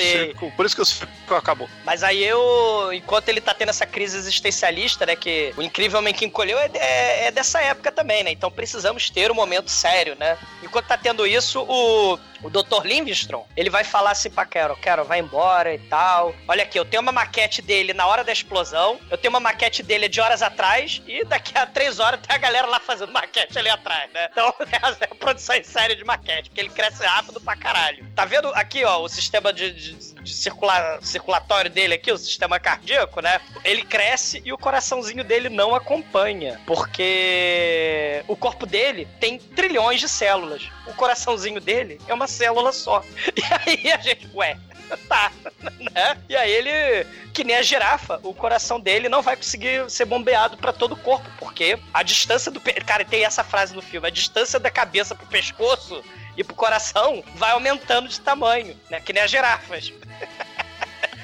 [0.00, 0.50] Sim.
[0.56, 1.68] Por isso que o circo acabou.
[1.84, 5.16] Mas aí eu, enquanto ele tá tendo essa crise existencialista, né?
[5.16, 8.30] Que o incrível homem que encolheu é, é, é dessa época também, né?
[8.30, 10.38] Então precisamos ter um momento sério, né?
[10.62, 12.84] Enquanto tá tendo isso, o, o Dr.
[12.84, 16.34] Livingstone, ele vai falar assim pra Carol, Carol, vai embora e tal.
[16.46, 19.82] Olha aqui, eu tenho uma maquete dele na hora da explosão, eu tenho uma maquete
[19.82, 23.58] dele de horas atrás, e daqui a três horas tem a galera lá fazendo maquete
[23.58, 24.28] ali atrás, né?
[24.30, 28.06] Então é é a produção em série de maquete, porque ele cresce rápido pra caralho.
[28.14, 33.20] Tá vendo aqui, ó, o sistema de, de, circular, circulatório dele aqui, o sistema cardíaco,
[33.20, 33.40] né?
[33.64, 40.08] Ele cresce e o coraçãozinho dele não acompanha, porque o corpo dele tem trilhões de
[40.08, 40.68] células.
[40.86, 43.02] O coraçãozinho dele é uma célula só.
[43.36, 44.56] E aí a gente, ué,
[45.08, 45.32] tá,
[45.92, 46.16] né?
[46.28, 50.56] E aí ele, que nem a girafa, o coração dele não vai conseguir ser bombeado
[50.56, 52.60] pra todo o corpo, porque a distância do.
[52.60, 56.02] pe- Cara, tem essa frase no filme: a distância da cabeça pro pescoço
[56.36, 59.00] e pro coração vai aumentando de tamanho, né?
[59.00, 59.92] Que nem as girafas.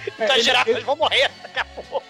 [0.07, 2.07] então as ele- girafas ele- vão morrer daqui a pouco.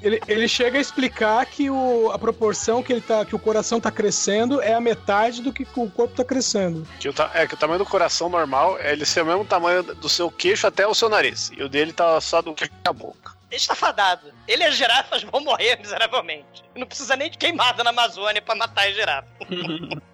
[0.00, 3.80] Ele, ele chega a explicar que o, a proporção que, ele tá, que o coração
[3.80, 6.86] tá crescendo é a metade do que o corpo tá crescendo.
[7.00, 9.44] Que o ta- é que o tamanho do coração normal é ele ser o mesmo
[9.44, 11.50] tamanho do seu queixo até o seu nariz.
[11.56, 13.36] E o dele tá só do queixo a boca.
[13.50, 14.32] Ele está fadado.
[14.46, 16.62] Ele e as girafas vão morrer miseravelmente.
[16.76, 19.30] Não precisa nem de queimada na Amazônia pra matar as girafas.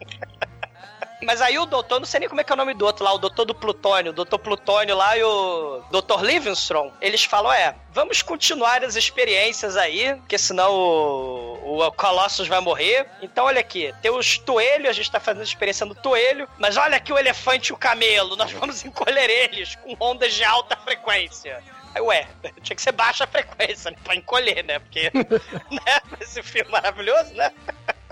[1.24, 3.04] Mas aí o doutor, não sei nem como é que é o nome do outro
[3.04, 7.52] lá, o doutor do Plutônio, o doutor Plutônio lá e o doutor Livingstone, eles falam,
[7.52, 13.06] é, vamos continuar as experiências aí, porque senão o, o Colossus vai morrer.
[13.22, 16.96] Então olha aqui, tem os toelhos, a gente tá fazendo experiência no toelho, mas olha
[16.96, 21.62] aqui o elefante e o camelo, nós vamos encolher eles com ondas de alta frequência.
[21.94, 22.26] Aí, ué,
[22.62, 23.96] tinha que ser baixa frequência, né?
[24.02, 24.78] Pra encolher, né?
[24.78, 25.10] Porque,
[25.70, 26.00] né?
[26.20, 27.52] Esse filme maravilhoso, né?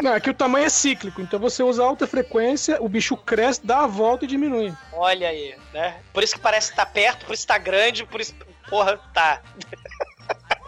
[0.02, 3.64] Não, é que o tamanho é cíclico, então você usa alta frequência, o bicho cresce,
[3.64, 4.74] dá a volta e diminui.
[4.92, 6.00] Olha aí, né?
[6.12, 8.34] Por isso que parece que tá perto, por isso tá grande, por isso.
[8.68, 9.40] Porra, tá.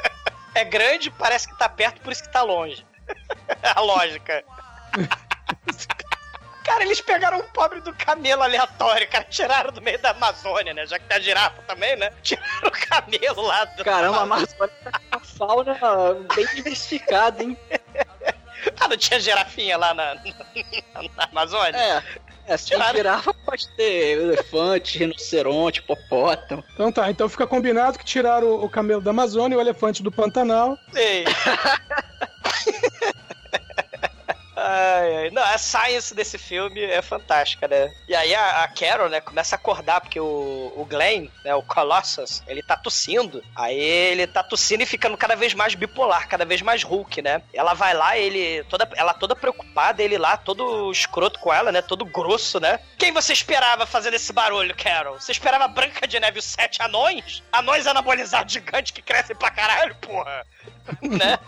[0.57, 2.87] É grande, parece que tá perto, por isso que tá longe.
[3.75, 4.45] A lógica.
[6.63, 9.25] Cara, eles pegaram o pobre do camelo aleatório, cara.
[9.25, 10.87] Tiraram do meio da Amazônia, né?
[10.87, 12.11] Já que tá girafa também, né?
[12.23, 13.85] Tiraram o camelo lá do.
[13.85, 15.79] Caramba, a Amazônia tá com a fauna
[16.35, 17.59] bem diversificada, hein?
[18.81, 20.23] Ah, não tinha girafinha lá na, na,
[21.17, 21.77] na Amazônia?
[21.77, 22.03] É.
[22.47, 22.97] É, se tem Tiraram.
[22.97, 26.63] girafa, pode ter elefante, rinoceronte, hipopótamo.
[26.75, 30.03] Então tá, então fica combinado que tiraram o, o camelo da Amazônia e o elefante
[30.03, 30.77] do Pantanal.
[30.93, 31.25] Sei.
[34.67, 35.31] Ai, ai.
[35.31, 37.93] Não, a science desse filme é fantástica, né?
[38.09, 41.63] E aí a, a Carol, né, começa a acordar, porque o, o Glenn, né, o
[41.63, 43.45] Colossus, ele tá tossindo.
[43.55, 47.43] Aí ele tá tossindo e ficando cada vez mais bipolar, cada vez mais Hulk, né?
[47.53, 51.83] Ela vai lá, ele toda, ela toda preocupada, ele lá, todo escroto com ela, né?
[51.83, 52.81] Todo grosso, né?
[52.97, 55.21] Quem você esperava fazendo esse barulho, Carol?
[55.21, 57.43] Você esperava Branca de Neve os Sete Anões?
[57.53, 60.47] Anões anabolizados gigantes que crescem pra caralho, porra!
[61.03, 61.39] né?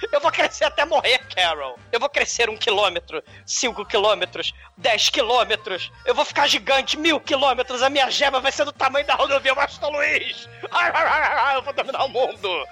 [0.12, 1.78] Eu vou crescer até morrer, Carol.
[1.92, 5.90] Eu vou crescer um quilômetro, cinco quilômetros, dez quilômetros.
[6.04, 7.82] Eu vou ficar gigante, mil quilômetros.
[7.82, 10.48] A minha gema vai ser do tamanho da rodovia Washington Luiz.
[10.70, 12.64] Ai, ai, ai, Eu vou dominar o mundo.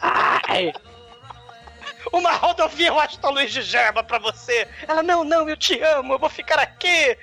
[0.00, 0.72] Ai.
[2.12, 4.68] Uma rodovia Washington Luiz de gema pra você.
[4.86, 7.16] Ela, não, não, eu te amo, eu vou ficar aqui.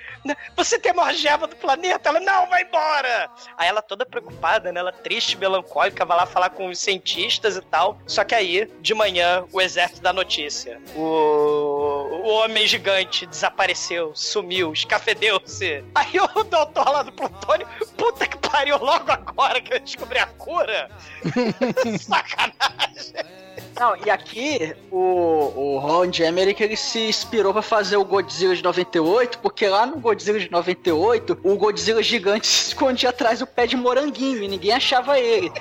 [0.56, 2.08] Você tem a maior gema do planeta.
[2.08, 3.30] Ela, não, vai embora.
[3.56, 4.80] Aí ela toda preocupada, né?
[4.80, 7.98] Ela triste, melancólica, vai lá falar com os cientistas e tal.
[8.06, 10.80] Só que aí, de manhã, o exército dá notícia.
[10.94, 15.84] O, o homem gigante desapareceu, sumiu, escafedeu-se.
[15.94, 17.66] Aí o doutor lá do Plutônio,
[17.96, 20.90] puta que pariu, logo agora que eu descobri a cura.
[22.00, 23.44] Sacanagem.
[23.78, 28.62] Não, e aqui o, o Ron Emmerich ele se inspirou pra fazer o Godzilla de
[28.62, 33.66] 98, porque lá no Godzilla de 98, o Godzilla gigante se escondia atrás do pé
[33.66, 35.52] de moranguinho e ninguém achava ele.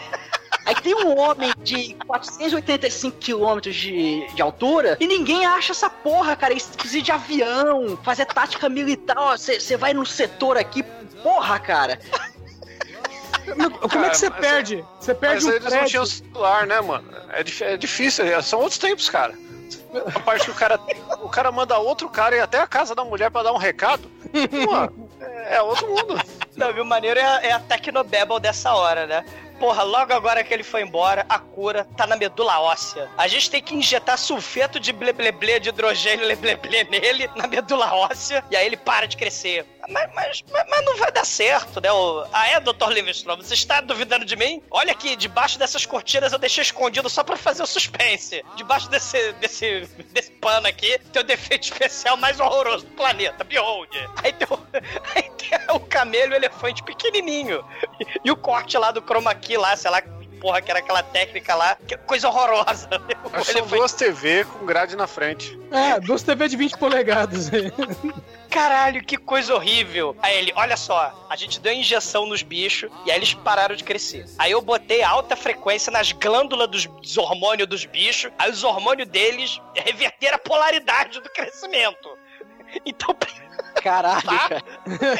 [0.65, 6.35] Aí tem um homem de 485 quilômetros de, de altura e ninguém acha essa porra,
[6.35, 6.53] cara.
[6.53, 9.37] Isso precisa de avião, fazer tática militar.
[9.37, 10.83] Você vai no setor aqui,
[11.21, 11.99] porra, cara.
[13.55, 14.85] Como é que você mas perde?
[14.99, 15.89] Você perde Mas um eles não prédio.
[15.89, 17.07] tinham celular, né, mano?
[17.31, 19.33] É, é difícil, é- são outros tempos, cara.
[20.15, 20.79] A parte que o cara,
[21.21, 24.09] o cara manda outro cara ir até a casa da mulher pra dar um recado.
[24.31, 26.19] Pô, é, é outro mundo.
[26.55, 26.83] Não, viu?
[26.83, 29.25] O maneiro é, a- é a Tecnobabble dessa hora, né?
[29.59, 33.07] porra, logo agora que ele foi embora, a cura tá na medula óssea.
[33.17, 38.43] A gente tem que injetar sulfeto de blebleble de hidrogênio lebleble nele, na medula óssea,
[38.51, 39.65] e aí ele para de crescer.
[39.89, 41.91] Mas, mas, mas, não vai dar certo, né?
[41.91, 42.89] O- Ah, é, Dr.
[42.89, 43.43] Livingstone?
[43.43, 44.61] Você está duvidando de mim?
[44.71, 48.43] Olha aqui, debaixo dessas cortinas eu deixei escondido só pra fazer o suspense.
[48.55, 49.81] Debaixo desse, desse,
[50.13, 53.89] desse pano aqui tem o defeito especial mais horroroso do planeta, Behold.
[54.23, 54.59] Aí tem o,
[55.15, 57.63] aí tem o camelo e o elefante pequenininho.
[58.23, 60.01] E, o corte lá do chroma key lá, sei lá,
[60.43, 62.89] porra, que era aquela técnica lá, que coisa horrorosa.
[63.23, 65.57] O Mas são elefante- duas TV com grade na frente.
[65.71, 67.71] É, duas TV de 20 polegadas aí.
[68.49, 70.15] Caralho, que coisa horrível.
[70.21, 73.83] Aí ele, olha só, a gente deu injeção nos bichos e aí eles pararam de
[73.85, 74.25] crescer.
[74.37, 79.07] Aí eu botei alta frequência nas glândulas dos, dos hormônios dos bichos, aí os hormônios
[79.07, 82.09] deles reverteram a polaridade do crescimento.
[82.87, 83.15] Então,
[83.81, 84.37] Caralho, Tá?
[84.49, 84.63] cara.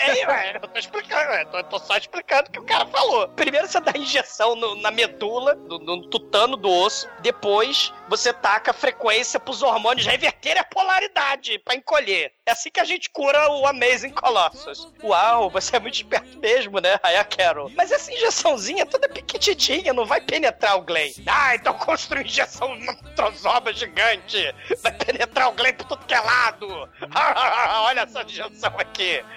[0.07, 3.27] é, ué, eu tô explicando, ué, tô, tô só explicando o que o cara falou.
[3.29, 8.71] Primeiro você dá injeção no- na medula, no, no tutano do osso, depois você taca
[8.71, 12.33] a frequência pros hormônios reverterem a polaridade pra encolher.
[12.45, 14.87] É assim que a gente cura o Amazing Colossus.
[15.03, 16.99] Uau, você é muito esperto mesmo, né?
[17.01, 17.69] Aí a Carol.
[17.75, 21.11] Mas essa injeçãozinha é toda pequititinha, não vai penetrar o Glenn.
[21.25, 24.53] Ah, então construir injeção numa trozoba gigante.
[24.81, 26.89] Vai penetrar o Glenn por tudo que é lado.
[27.85, 28.42] Olha essa injeção
[28.79, 29.23] aqui.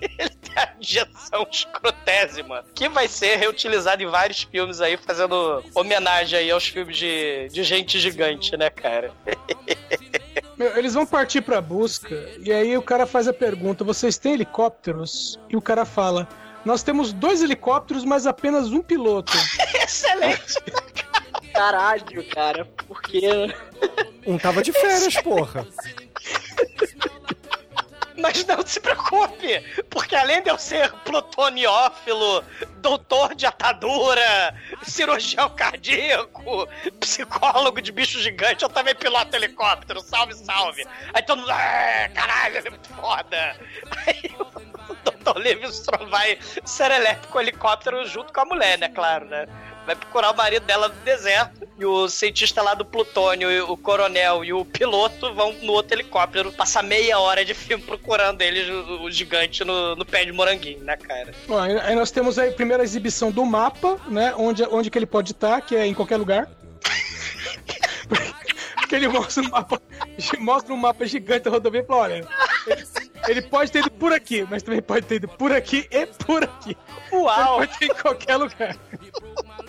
[0.00, 6.38] Ele tem a injeção escrotésima, que vai ser reutilizada em vários filmes aí, fazendo homenagem
[6.38, 9.12] aí aos filmes de, de gente gigante, né, cara?
[10.56, 14.34] Meu, eles vão partir pra busca, e aí o cara faz a pergunta: vocês têm
[14.34, 15.38] helicópteros?
[15.48, 16.28] E o cara fala:
[16.64, 19.32] nós temos dois helicópteros, mas apenas um piloto.
[19.82, 20.54] Excelente!
[21.52, 22.64] Caralho, cara.
[22.86, 23.54] Por quê?
[24.26, 25.66] Um tava de férias, porra.
[28.16, 32.44] Mas não se preocupe, porque além de eu ser plutoniófilo,
[32.76, 36.68] doutor de atadura, cirurgião cardíaco,
[37.00, 40.86] psicólogo de bicho gigante, eu também piloto helicóptero, salve, salve.
[41.14, 43.56] Aí todo mundo, é, caralho, ele é muito foda.
[44.06, 45.38] Aí o Dr.
[45.38, 49.46] Livingstone vai serelepe com o helicóptero junto com a mulher, né, claro, né?
[49.90, 51.68] Vai procurar o marido dela no deserto.
[51.76, 55.96] E o cientista lá do plutônio, e o coronel e o piloto vão no outro
[55.96, 60.30] helicóptero passar meia hora de filme procurando eles, o, o gigante, no, no pé de
[60.30, 61.34] moranguinho, né, cara?
[61.48, 64.32] Bom, aí aí nós temos aí a primeira exibição do mapa, né?
[64.36, 66.48] Onde, onde que ele pode estar, que é em qualquer lugar.
[68.78, 69.82] Porque ele mostra um mapa,
[70.38, 72.28] mostra um mapa gigante da rodovia e fala, olha,
[72.66, 72.86] ele,
[73.26, 76.44] ele pode ter ido por aqui, mas também pode ter ido por aqui e por
[76.44, 76.76] aqui.
[77.12, 77.58] Uau!
[77.58, 78.76] Ele pode ter em qualquer lugar.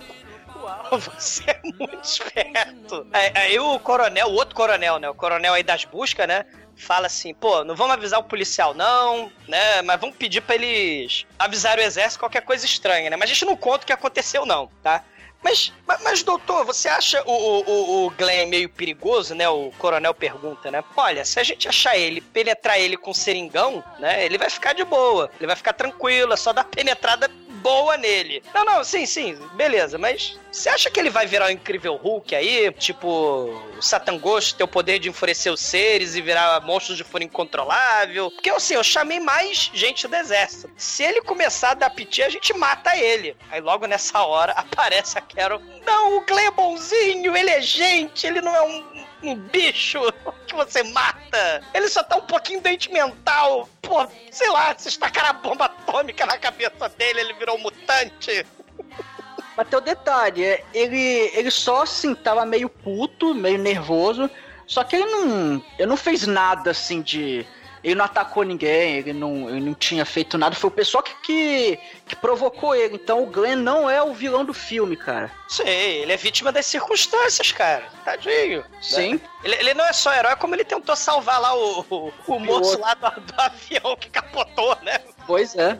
[0.61, 3.07] Uau, você é muito esperto.
[3.13, 5.09] Aí, aí o coronel, o outro coronel, né?
[5.09, 6.45] O coronel aí das buscas, né?
[6.75, 9.81] Fala assim, pô, não vamos avisar o policial, não, né?
[9.83, 13.15] Mas vamos pedir pra eles avisarem o exército qualquer coisa estranha, né?
[13.17, 15.03] Mas a gente não conta o que aconteceu, não, tá?
[15.43, 19.49] Mas, mas, mas, doutor, você acha o, o, o- o Glenn meio perigoso, né?
[19.49, 20.83] O coronel pergunta, né?
[20.95, 24.23] Olha, se a gente achar ele, penetrar ele com seringão, né?
[24.23, 27.27] Ele vai ficar de boa, ele vai ficar tranquilo, é só dar penetrada
[27.61, 28.43] boa nele.
[28.53, 32.35] Não, não, sim, sim, beleza, mas você acha que ele vai virar o incrível Hulk
[32.35, 32.71] aí?
[32.73, 33.07] Tipo,
[33.77, 37.23] o Satan Ghost ter o poder de enfurecer os seres e virar monstros de fora
[37.23, 38.29] incontrolável?
[38.31, 40.69] Porque assim, eu chamei mais gente do exército.
[40.75, 43.35] Se ele começar a dar piti, a gente mata ele.
[43.49, 45.61] Aí logo nessa hora aparece a Carol.
[45.85, 48.90] Não, o Glenn é bonzinho, ele é gente, ele não é um
[49.23, 49.99] um bicho
[50.47, 51.61] que você mata.
[51.73, 53.69] Ele só tá um pouquinho doente mental.
[53.81, 58.45] Pô, sei lá, se estacar a bomba atômica na cabeça dele, ele virou um mutante.
[59.55, 64.29] Mas tem o detalhe, é, ele, ele só assim, tava meio puto, meio nervoso.
[64.65, 65.63] Só que ele não.
[65.77, 67.45] Ele não fez nada assim de.
[67.83, 70.55] Ele não atacou ninguém, ele não, ele não tinha feito nada.
[70.55, 72.95] Foi o pessoal que, que, que provocou ele.
[72.95, 75.31] Então o Glenn não é o vilão do filme, cara.
[75.47, 77.83] Sei, ele é vítima das circunstâncias, cara.
[78.05, 78.63] Tadinho.
[78.81, 79.13] Sim.
[79.13, 79.21] né?
[79.43, 82.79] Ele, ele não é só herói, como ele tentou salvar lá o, o, o moço
[82.79, 84.99] lá do, do avião que capotou, né?
[85.25, 85.79] Pois é.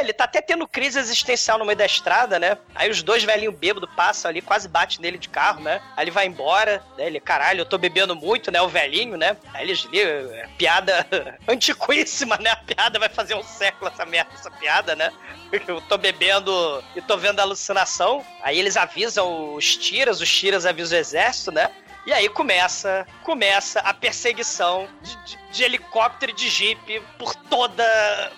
[0.00, 2.56] Ele tá até tendo crise existencial no meio da estrada, né?
[2.74, 5.80] Aí os dois velhinhos bêbados passam ali, quase bate nele de carro, né?
[5.96, 7.06] Aí ele vai embora, né?
[7.06, 8.60] Ele, caralho, eu tô bebendo muito, né?
[8.62, 9.36] O velhinho, né?
[9.52, 11.06] Aí eles ligam, é piada
[11.46, 12.50] antiquíssima, né?
[12.50, 15.12] A piada vai fazer um século essa merda, essa piada, né?
[15.68, 18.24] Eu tô bebendo e tô vendo alucinação.
[18.42, 21.70] Aí eles avisam os tiras, os tiras avisam o exército, né?
[22.04, 27.84] E aí começa, começa a perseguição de, de- de helicóptero e de jipe por toda,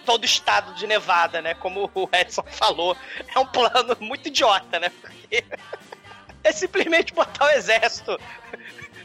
[0.05, 1.55] todo o estado de Nevada, né?
[1.55, 2.97] Como o Edson falou,
[3.35, 4.91] é um plano muito idiota, né?
[5.01, 5.45] Porque
[6.43, 8.19] é simplesmente botar o exército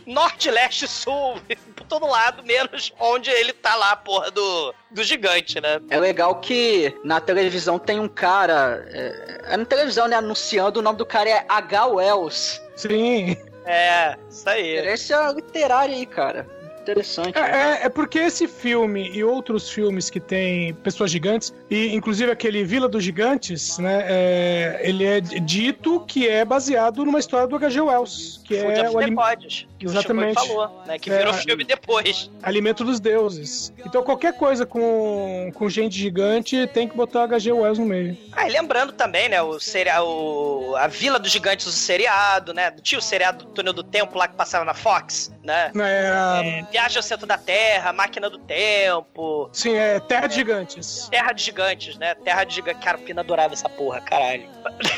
[0.05, 1.39] norte, leste, sul,
[1.75, 5.79] por todo lado, menos onde ele tá lá, porra, do, do gigante, né?
[5.89, 8.83] É legal que na televisão tem um cara.
[8.89, 10.15] É, é na televisão, né?
[10.15, 11.85] Anunciando o nome do cara é H.
[11.87, 12.59] Wells.
[12.75, 13.37] Sim.
[13.69, 14.75] É, isso aí.
[14.75, 16.47] Referência literária aí, cara.
[16.81, 17.37] Interessante.
[17.37, 17.79] É, né?
[17.81, 22.63] é, é porque esse filme e outros filmes que tem pessoas gigantes, e inclusive aquele
[22.63, 24.05] Vila dos Gigantes, né?
[24.07, 27.81] é, ele é dito que é baseado numa história do H.G.
[27.81, 30.31] Wells, que Food é of o Gods, que Exatamente.
[30.39, 30.97] o falou, né?
[30.97, 32.31] Que É, virou filme depois.
[32.41, 33.71] Alimento dos Deuses.
[33.85, 37.51] Então qualquer coisa com, com gente gigante tem que botar H.G.
[37.51, 38.17] Wells no meio.
[38.31, 42.71] Ah, e lembrando também, né, o seriado, o, a Vila dos Gigantes, o seriado, né?
[42.81, 45.71] Tinha o seriado do Túnel do Tempo lá que passava na Fox, né?
[45.75, 51.07] É, É, Viagem ao Centro da Terra, Máquina do Tempo, Sim, é Terra de Gigantes.
[51.11, 52.15] Terra de Gigantes, né?
[52.15, 52.83] Terra de Gigantes.
[52.83, 54.47] Cara, o Pina adorava essa porra, caralho.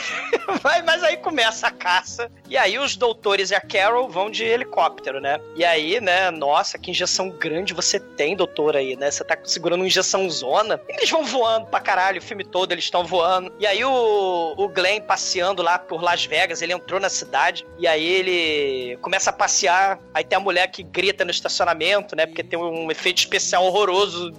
[0.61, 2.29] Vai, mas aí começa a caça.
[2.47, 5.39] E aí os doutores e a Carol vão de helicóptero, né?
[5.55, 6.29] E aí, né?
[6.29, 9.09] Nossa, que injeção grande você tem, doutor, aí, né?
[9.09, 10.79] Você tá segurando uma injeção zona.
[10.87, 13.51] Eles vão voando pra caralho, o filme todo eles estão voando.
[13.59, 17.65] E aí o, o Glenn passeando lá por Las Vegas, ele entrou na cidade.
[17.79, 19.99] E aí ele começa a passear.
[20.13, 22.25] Aí tem a mulher que grita no estacionamento, né?
[22.25, 24.31] Porque tem um efeito especial horroroso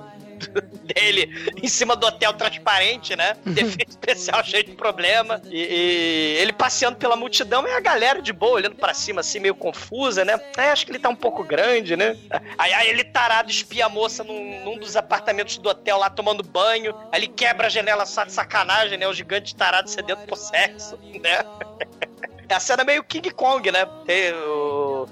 [0.49, 3.37] dele em cima do hotel transparente, né?
[3.45, 5.41] Defeito especial cheio de problema.
[5.47, 9.41] E, e ele passeando pela multidão e a galera de boa, olhando pra cima, assim,
[9.41, 10.39] meio confusa, né?
[10.57, 12.17] É, acho que ele tá um pouco grande, né?
[12.59, 16.43] Aí, aí ele tarado espia a moça num, num dos apartamentos do hotel lá tomando
[16.43, 16.95] banho.
[17.11, 19.07] Aí ele quebra a janela só de sacanagem, né?
[19.07, 21.39] O gigante tarado sedento por sexo, né?
[22.49, 23.87] É a cena meio King Kong, né?
[24.05, 24.62] Tem o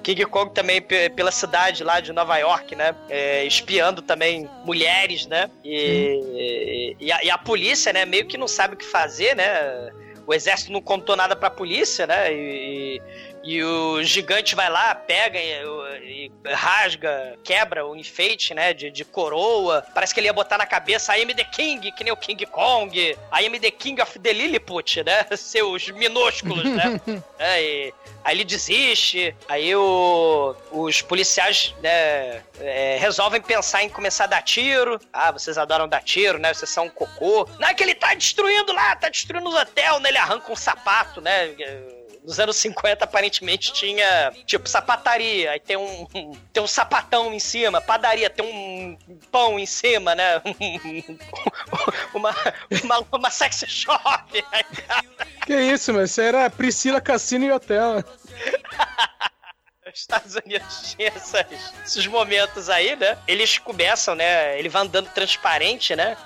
[0.03, 2.95] King Kong também pe- pela cidade lá de Nova York, né?
[3.09, 5.51] É, espiando também mulheres, né?
[5.65, 8.05] E, e, a, e a polícia, né?
[8.05, 9.91] Meio que não sabe o que fazer, né?
[10.27, 12.33] O exército não contou nada pra polícia, né?
[12.33, 13.01] E,
[13.43, 15.53] e o gigante vai lá, pega e,
[16.03, 18.73] e rasga, quebra o enfeite, né?
[18.75, 19.85] De, de coroa.
[19.95, 22.45] Parece que ele ia botar na cabeça I am the King, que nem o King
[22.47, 22.99] Kong.
[22.99, 23.17] I
[23.47, 25.27] am the King of the Lilliput, né?
[25.37, 27.01] Seus minúsculos, né?
[27.43, 34.25] É, e aí ele desiste, aí o- os policiais né, é, resolvem pensar em começar
[34.25, 35.01] a dar tiro.
[35.11, 36.53] Ah, vocês adoram dar tiro, né?
[36.53, 37.49] Vocês são um cocô.
[37.59, 40.11] Não é que ele tá destruindo lá, tá destruindo os hotel, né?
[40.11, 41.49] Ele arranca um sapato, né?
[42.23, 46.07] Nos anos 50, aparentemente, tinha, tipo, sapataria, aí tem um,
[46.53, 48.99] tem um sapatão em cima, padaria, tem um
[49.31, 50.41] pão em cima, né?
[52.15, 52.35] uma,
[52.85, 54.45] uma, uma sex shop.
[54.53, 54.65] Aí,
[55.47, 58.05] Que isso, mas isso era Priscila Cassino e Hotel.
[59.93, 61.47] Os Estados Unidos tinha essas-
[61.85, 63.19] esses momentos aí, né?
[63.27, 64.57] Eles começam, né?
[64.57, 66.17] Ele vai andando transparente, né?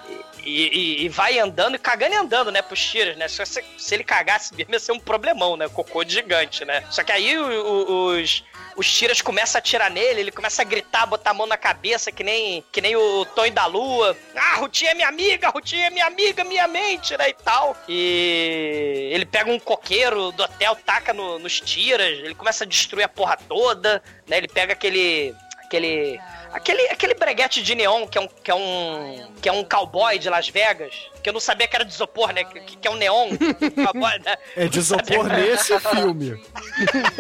[0.45, 0.69] E,
[1.03, 2.61] e- e vai andando e cagando e andando, né?
[2.61, 3.27] Pros tiros, né?
[3.29, 5.69] Se, se- ele cagasse mesmo, ia ser um problemão, né?
[5.69, 6.85] Cocô gigante, né?
[6.91, 8.45] Só que aí o- o- os,
[8.77, 12.13] os tiras começam a atirar nele, ele começa a gritar, botar a mão na cabeça,
[12.13, 14.17] que nem, que nem o Tonho da Lua.
[14.37, 17.31] Ah, Rutinha é minha amiga, Rutinha é minha amiga, minha mente, né?
[17.31, 17.77] E tal.
[17.89, 23.05] E ele pega um coqueiro do hotel, taca no- nos tiras, ele começa a destruir
[23.05, 24.37] a porra toda, né?
[24.39, 25.35] Ele pega aquele.
[25.65, 26.21] aquele.
[26.55, 30.21] Aquele, aquele breguete de neon, que é, um, que, é um, que é um cowboy
[30.21, 32.45] de Las Vegas, que eu não sabia que era de isopor, né?
[32.45, 33.31] Que, que é um neon.
[33.85, 34.37] cowboy, né?
[34.55, 36.41] É de isopor nesse filme.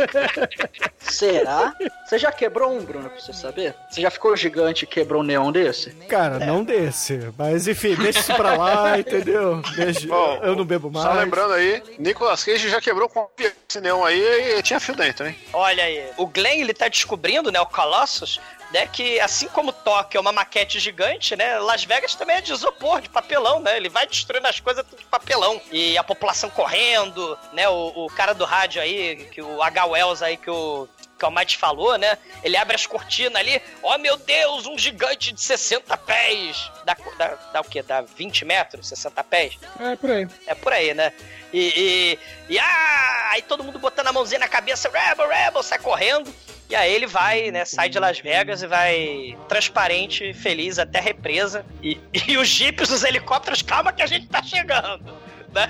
[1.00, 1.74] Será?
[2.06, 3.74] Você já quebrou um, Bruno, pra você saber?
[3.90, 5.90] Você já ficou gigante e quebrou um neon desse?
[6.08, 7.32] Cara, não desse.
[7.36, 9.62] Mas enfim, deixa isso pra lá, entendeu?
[9.74, 11.06] Deixa, Bom, eu não bebo mais.
[11.06, 15.26] Só lembrando aí, Nicolas Cage já quebrou com esse neon aí e tinha fio dentro,
[15.26, 15.36] hein?
[15.52, 18.40] Olha aí, o Glenn ele tá descobrindo, né, o Colossus,
[18.74, 22.52] né, que assim como Tóquio é uma maquete gigante, né, Las Vegas também é de
[22.52, 25.62] isopor, de papelão, né, ele vai destruindo as coisas tudo de papelão.
[25.70, 29.86] E a população correndo, né, o, o cara do rádio aí, que o H.
[29.86, 32.18] Wells aí que o que o Mike falou, né?
[32.42, 36.68] Ele abre as cortinas ali, oh meu Deus, um gigante de 60 pés.
[36.84, 37.84] Dá, dá, dá o quê?
[37.84, 39.56] Dá 20 metros, 60 pés?
[39.78, 40.26] É, por aí.
[40.44, 41.12] É por aí, né?
[41.52, 42.18] E,
[42.48, 46.34] e, e ah, aí todo mundo botando a mãozinha na cabeça, Rebel, Rebel, sai correndo.
[46.68, 51.02] E aí ele vai, né, sai de Las Vegas e vai transparente, feliz até a
[51.02, 51.64] represa.
[51.82, 55.04] E, e os jipes, os helicópteros, calma que a gente tá chegando.
[55.52, 55.68] Né?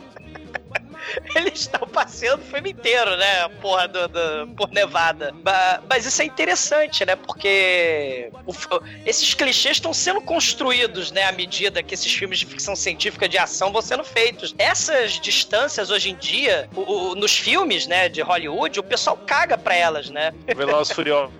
[1.34, 1.86] Eles estão...
[1.96, 3.48] Passeando o filme inteiro, né?
[3.60, 5.34] Porra, do, do- por Nevada.
[5.88, 7.16] Mas isso é interessante, né?
[7.16, 8.52] Porque o
[9.06, 11.24] esses clichês estão sendo construídos, né?
[11.24, 14.54] À medida que esses filmes de ficção científica de ação vão sendo feitos.
[14.58, 16.80] Essas distâncias, hoje em dia, o-
[17.12, 18.08] o- nos filmes, né?
[18.10, 20.34] De Hollywood, o pessoal caga pra elas, né?
[20.54, 21.32] Velozes Furiosos.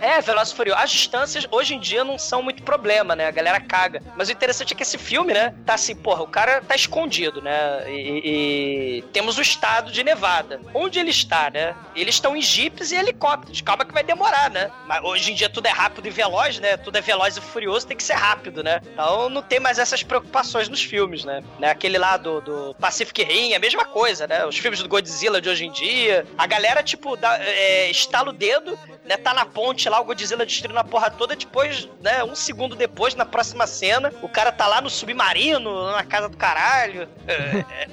[0.00, 0.84] É, Velozes e Furiosos.
[0.84, 3.26] As distâncias hoje em dia não são muito problema, né?
[3.26, 4.02] A galera caga.
[4.16, 5.54] Mas o interessante é que esse filme, né?
[5.66, 7.90] Tá assim, porra, o cara tá escondido, né?
[7.90, 10.60] E, e- temos o estado de Nevada.
[10.74, 11.74] Onde ele está, né?
[11.94, 13.60] Eles estão em jipes e helicópteros.
[13.60, 14.70] Calma que vai demorar, né?
[14.86, 16.76] Mas hoje em dia tudo é rápido e veloz, né?
[16.76, 18.80] Tudo é veloz e furioso, tem que ser rápido, né?
[18.92, 21.42] Então não tem mais essas preocupações nos filmes, né?
[21.58, 21.70] né?
[21.70, 24.44] Aquele lá do, do Pacific Rim, a mesma coisa, né?
[24.46, 26.24] Os filmes do Godzilla de hoje em dia.
[26.36, 28.78] A galera, tipo, dá, é, estala o dedo,
[29.08, 29.16] né?
[29.16, 31.34] Tá na ponte lá, o Godzilla destruindo a porra toda.
[31.34, 32.22] Depois, né?
[32.22, 36.36] Um segundo depois, na próxima cena, o cara tá lá no submarino, na casa do
[36.36, 37.08] caralho.
[37.26, 37.32] É,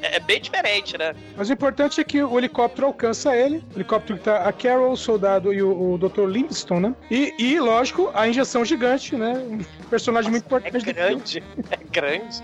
[0.01, 1.15] é- é bem diferente, né?
[1.37, 3.63] Mas o importante é que o helicóptero alcança ele.
[3.73, 6.25] O helicóptero que tá a Carol, o soldado e o, o Dr.
[6.27, 6.95] Livingston, né?
[7.09, 9.33] E, e, lógico, a injeção gigante, né?
[9.49, 9.59] Um
[9.89, 10.83] personagem muito É importante.
[10.83, 10.93] filme.
[10.93, 12.43] grande, é grande.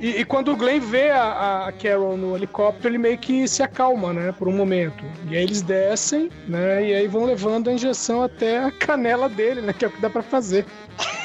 [0.00, 3.62] E, e quando o Glenn vê a, a Carol no helicóptero, ele meio que se
[3.62, 4.32] acalma, né?
[4.32, 5.04] Por um momento.
[5.30, 6.84] E aí eles descem, né?
[6.84, 9.72] E aí vão levando a injeção até a canela dele, né?
[9.72, 10.66] Que é o que dá pra fazer.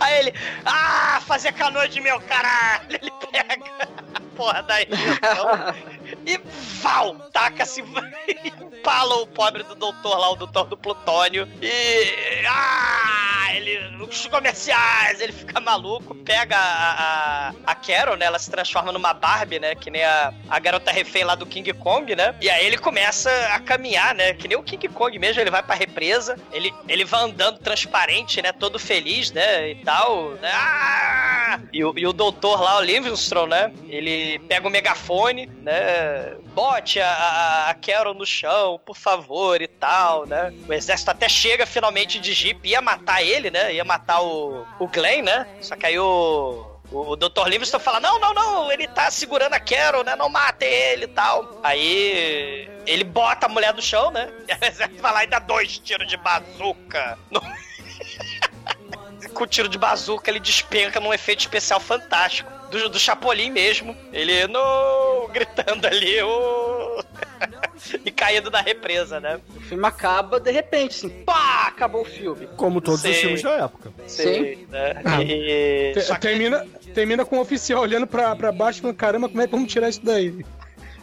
[0.00, 2.98] Aí ele, ah, fazer canoa de meu caralho.
[3.00, 6.40] Ele pega porra da e
[6.80, 11.46] val, taca-se, empala o pobre do doutor lá, o doutor do plutônio.
[11.60, 18.24] E, ah, ele, os comerciais, ele fica maluco, pega a, a, a Carol, né?
[18.24, 19.74] Ela se transforma numa Barbie, né?
[19.74, 22.34] Que nem a, a garota refém lá do King Kong, né?
[22.40, 24.32] E aí ele começa a caminhar, né?
[24.32, 28.40] Que nem o King Kong mesmo, ele vai pra represa, ele, ele vai andando transparente,
[28.40, 28.52] né?
[28.52, 29.70] Todo feliz, né?
[29.70, 30.50] E tal, né?
[30.54, 31.60] Ah!
[31.72, 33.72] E, o, e o doutor lá, o Livingstone, né?
[33.88, 36.34] Ele pega o megafone, né?
[36.54, 40.52] Bote a, a, Carol no chão, por favor, e tal, né?
[40.68, 43.74] O exército até chega finalmente de Jeep, ia matar ele, né?
[43.74, 45.46] Ia matar o, o Glenn, né?
[45.60, 47.46] Só que aí o, o Dr.
[47.46, 50.16] Livingstone fala: Não, não, não, ele tá segurando a Carol, né?
[50.16, 51.60] Não mate ele e tal.
[51.62, 54.30] Aí ele bota a mulher no chão, né?
[54.48, 57.18] E o exército vai lá e dá dois tiros de bazuca.
[57.30, 57.40] No...
[59.34, 62.59] Com o tiro de bazuca, ele despenca num efeito especial fantástico.
[62.70, 63.96] Do, do Chapolin mesmo.
[64.12, 67.04] Ele, no, gritando ali, o.
[68.04, 69.40] e caindo na represa, né?
[69.56, 72.48] O filme acaba de repente, assim, pá, acabou o filme.
[72.56, 73.10] Como todos Sim.
[73.10, 73.92] os filmes da época.
[74.06, 74.66] Sim.
[74.68, 75.02] Né?
[75.04, 75.22] Ah.
[75.22, 75.94] E...
[76.20, 79.52] Termina, termina com o oficial olhando pra, pra baixo e falando: caramba, como é que
[79.52, 80.44] vamos tirar isso daí?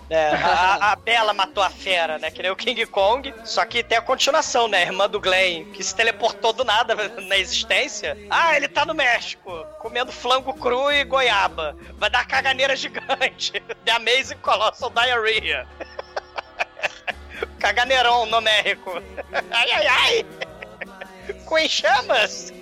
[0.09, 2.31] É, a, a Bela matou a fera, né?
[2.31, 3.33] Que nem o King Kong.
[3.43, 4.79] Só que tem a continuação, né?
[4.79, 6.95] A irmã do Glenn, que se teleportou do nada
[7.27, 8.17] na existência.
[8.29, 11.75] Ah, ele tá no México, comendo flango cru e goiaba.
[11.97, 13.61] Vai dar caganeira gigante.
[13.85, 15.67] The Amazing Colossal Diarrhea.
[17.59, 19.01] Caganeirão no México.
[19.51, 20.25] Ai, ai, ai.
[21.45, 22.53] Com enxamas.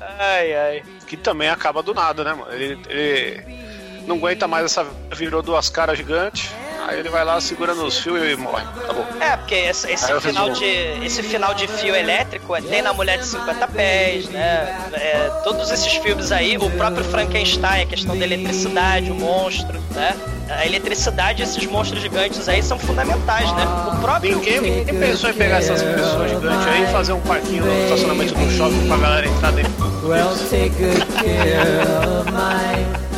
[0.00, 0.84] Ai, ai.
[1.06, 2.52] Que também acaba do nada, né, mano?
[2.52, 3.69] Ele, ele
[4.06, 4.86] não aguenta mais essa.
[5.14, 6.50] Virou duas caras gigantes.
[6.86, 8.64] Aí ele vai lá segurando os fios e morre.
[8.82, 9.06] Acabou.
[9.20, 10.64] É, porque esse, esse final, de,
[11.04, 14.90] esse final de fio elétrico é, tem na Mulher de 50 Pés, né?
[14.94, 20.16] É, todos esses filmes aí, o próprio Frankenstein, a questão da eletricidade, o monstro, né?
[20.48, 23.64] A eletricidade e esses monstros gigantes aí são fundamentais, né?
[23.92, 24.36] O próprio.
[24.36, 28.34] Ninguém, ninguém pensou em pegar essas pessoas gigantes aí e fazer um parquinho no estacionamento
[28.34, 29.72] do shopping pra galera entrar dentro.
[30.02, 31.82] Well, take good care
[32.18, 33.09] of my.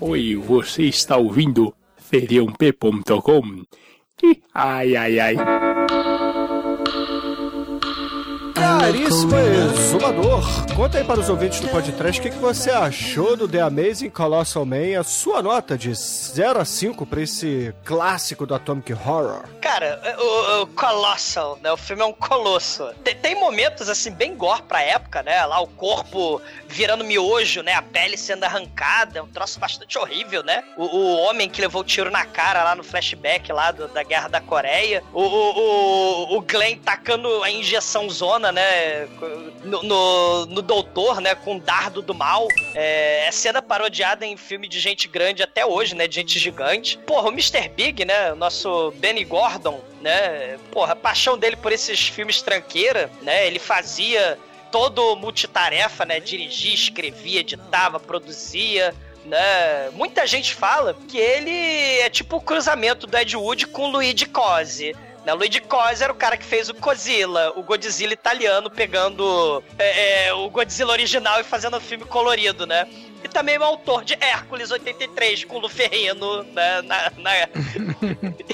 [0.00, 3.62] Oi, você está ouvindo feriump.com?
[4.54, 5.36] Ai, ai, ai.
[8.54, 13.48] Caríssimo exumador, conta aí para os ouvintes do podcast o que, que você achou do
[13.48, 18.54] The Amazing Colossal Man, a sua nota de 0 a 5 para esse clássico do
[18.54, 19.44] Atomic Horror.
[19.64, 21.72] Cara, o, o Colossal, né?
[21.72, 22.86] O filme é um colosso.
[23.02, 25.42] Tem, tem momentos, assim, bem gore pra época, né?
[25.46, 26.38] Lá o corpo
[26.68, 27.72] virando miojo, né?
[27.72, 29.18] A pele sendo arrancada.
[29.18, 30.62] É um troço bastante horrível, né?
[30.76, 34.02] O, o homem que levou o tiro na cara lá no flashback lá do- da
[34.02, 35.02] Guerra da Coreia.
[35.14, 39.06] O, o, o, Glenn tacando a injeção zona, né?
[39.62, 41.34] No, no, no doutor, né?
[41.34, 42.46] Com o dardo do mal.
[42.74, 46.06] É, é cena parodiada em filme de gente grande até hoje, né?
[46.06, 46.98] De gente gigante.
[46.98, 47.66] Porra, o Mr.
[47.70, 48.30] Big, né?
[48.34, 50.58] O nosso Benny Gordon, né?
[50.70, 53.46] Porra, a paixão dele por esses filmes tranqueira, né?
[53.46, 54.38] Ele fazia
[54.70, 56.20] todo multitarefa, né?
[56.20, 58.94] Dirigia, escrevia, editava, produzia.
[59.24, 59.90] Né?
[59.92, 64.26] Muita gente fala que ele é tipo o cruzamento do Ed Wood com o Luigi
[64.26, 64.94] Cosi.
[65.24, 65.32] Né?
[65.32, 70.26] O Luigi Cosi era o cara que fez o Godzilla, o Godzilla italiano, pegando é,
[70.26, 72.86] é, o Godzilla original e fazendo um filme colorido, né?
[73.22, 76.82] E também o autor de Hércules 83, com o Luferrino, né?
[76.82, 77.48] Na, na-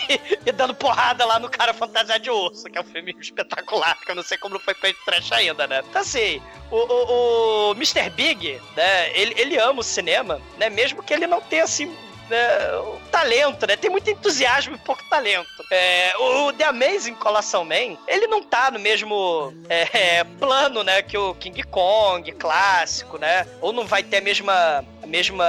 [0.09, 3.99] e, e dando porrada lá no cara fantasiado de urso, que é um filme espetacular,
[4.01, 5.83] que eu não sei como não foi feito trash ainda, né?
[5.89, 6.41] Então assim,
[6.71, 8.09] o, o, o Mr.
[8.11, 10.71] Big, né, ele, ele ama o cinema, né?
[10.71, 11.93] Mesmo que ele não tenha, assim,
[12.31, 13.77] né, o talento, né?
[13.77, 15.49] Tem muito entusiasmo e pouco talento.
[15.71, 21.03] É, o The Amazing Colossal Man, ele não tá no mesmo é, é, plano, né,
[21.03, 23.47] que o King Kong clássico, né?
[23.61, 25.45] Ou não vai ter a mesma, a mesma,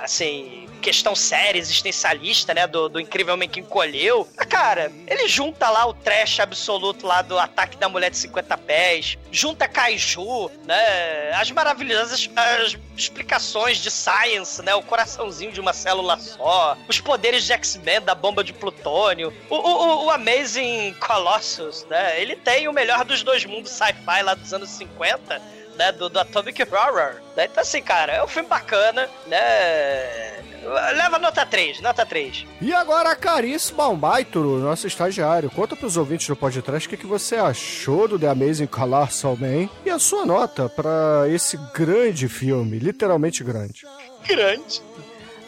[0.00, 2.66] assim, questão séria, existencialista, né?
[2.66, 4.28] Do, do incrivelmente que encolheu.
[4.36, 8.58] Ah, cara, ele junta lá o trash absoluto lá do ataque da mulher de 50
[8.58, 11.32] pés, junta Kaiju, né?
[11.32, 14.74] As maravilhosas as explicações de science, né?
[14.74, 19.54] O coraçãozinho de uma célula só, os poderes de X-Men da bomba de plutônio, o,
[19.56, 22.20] o, o Amazing Colossus, né?
[22.20, 26.20] Ele tem o melhor dos dois mundos sci-fi lá dos anos 50 né, do, do
[26.20, 27.14] Atomic Horror.
[27.34, 27.46] Né?
[27.50, 30.40] Então, assim, cara, é um filme bacana, né?
[30.62, 32.46] Leva nota 3, nota 3.
[32.60, 37.36] E agora, Caríssimo Almaituro, nosso estagiário, conta pros ouvintes do podcast o que, que você
[37.36, 43.42] achou do The Amazing Colossal Man e a sua nota pra esse grande filme, literalmente
[43.42, 43.86] grande.
[44.26, 44.82] Grande.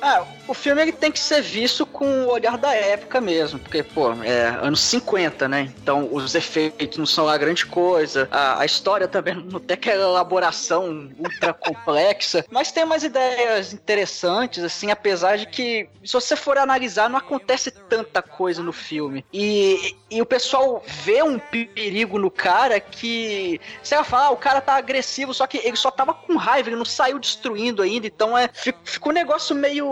[0.02, 3.84] Ah, o filme ele tem que ser visto com o olhar da época mesmo, porque,
[3.84, 5.72] pô, é anos 50, né?
[5.80, 10.02] Então os efeitos não são lá grande coisa, a, a história também não tem aquela
[10.02, 16.58] elaboração ultra complexa, mas tem umas ideias interessantes, assim, apesar de que, se você for
[16.58, 19.24] analisar, não acontece tanta coisa no filme.
[19.32, 24.36] E, e o pessoal vê um perigo no cara que, você vai falar, ah, o
[24.36, 28.08] cara tá agressivo, só que ele só tava com raiva, ele não saiu destruindo ainda,
[28.08, 29.91] então é, fica um negócio meio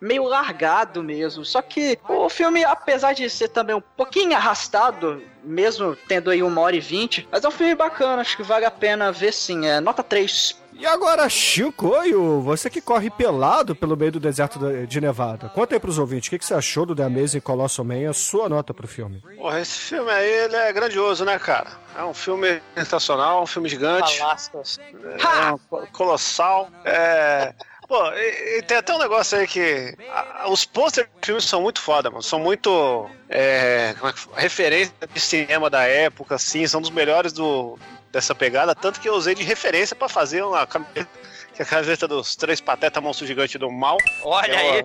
[0.00, 1.44] meio largado mesmo.
[1.44, 6.60] Só que o filme, apesar de ser também um pouquinho arrastado, mesmo tendo aí uma
[6.60, 9.66] hora e vinte, mas é um filme bacana, acho que vale a pena ver sim.
[9.66, 10.66] É nota 3.
[10.78, 15.48] E agora, Chicoio, você que corre pelado pelo meio do deserto de Nevada.
[15.48, 18.12] Conta aí pros ouvintes, o que, que você achou do The Amazing Colossal Man, a
[18.12, 19.22] sua nota pro filme.
[19.38, 21.70] Porra, esse filme aí, ele é grandioso, né, cara?
[21.96, 24.18] É um filme sensacional, um filme gigante.
[24.18, 24.78] Palastas.
[24.78, 26.68] É um colossal.
[26.84, 27.54] É...
[27.88, 29.94] Pô, e, e tem até um negócio aí que.
[30.10, 32.22] a- os pôsteres do filme são muito foda, mano.
[32.22, 33.08] São muito.
[33.28, 34.38] É, como é que fala?
[34.40, 36.66] referência de cinema da época, assim.
[36.66, 37.78] São dos melhores do,
[38.10, 38.74] dessa pegada.
[38.74, 41.08] Tanto que eu usei de referência pra fazer uma camiseta.
[41.54, 43.96] Que é a camiseta dos três patetas monstro gigante do mal.
[44.22, 44.84] Olha é uma- aí.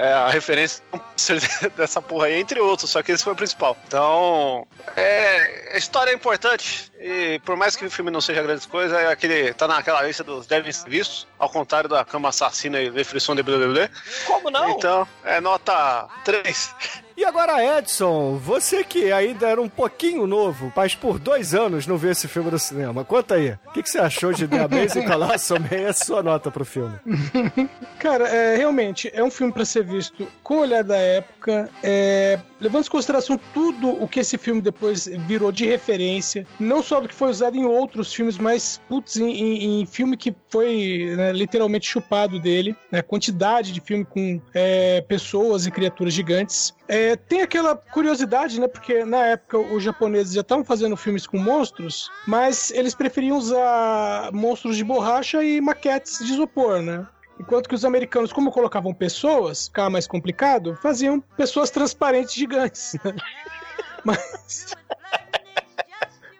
[0.00, 0.80] É, a referência
[1.76, 3.76] dessa porra aí, entre outros, só que esse foi o principal.
[3.88, 8.64] Então, é, a história é importante, e por mais que o filme não seja grandes
[8.64, 12.80] coisas, é aquele, tá naquela lista dos devem ser vistos, ao contrário da cama assassina
[12.80, 13.90] e Le Frisson de blé.
[14.24, 14.70] Como não?
[14.70, 16.74] Então, é nota 3.
[17.20, 21.96] E agora, Edson, você que ainda era um pouquinho novo, mas por dois anos não
[21.98, 23.56] viu esse filme no cinema, conta aí.
[23.66, 26.64] O que, que você achou de The Amazing Colossal Man e a sua nota pro
[26.64, 26.94] filme?
[27.98, 32.38] Cara, é, realmente, é um filme pra ser visto com o olhar da época, é,
[32.60, 37.08] levando em consideração tudo o que esse filme depois virou de referência, não só do
[37.08, 41.32] que foi usado em outros filmes, mas, putz, em, em- em filme que foi né,
[41.32, 46.72] literalmente chupado dele, né, quantidade de filme com é, pessoas e criaturas gigantes.
[46.88, 51.36] É, tem aquela curiosidade, né, porque na época os japoneses já estavam fazendo filmes com
[51.36, 57.06] monstros, mas eles preferiam usar monstros de borracha e maquetes de isopor, né?
[57.38, 62.96] Enquanto que os americanos, como colocavam pessoas, ficava mais complicado, faziam pessoas transparentes gigantes.
[63.04, 63.14] né?
[64.02, 64.74] Mas.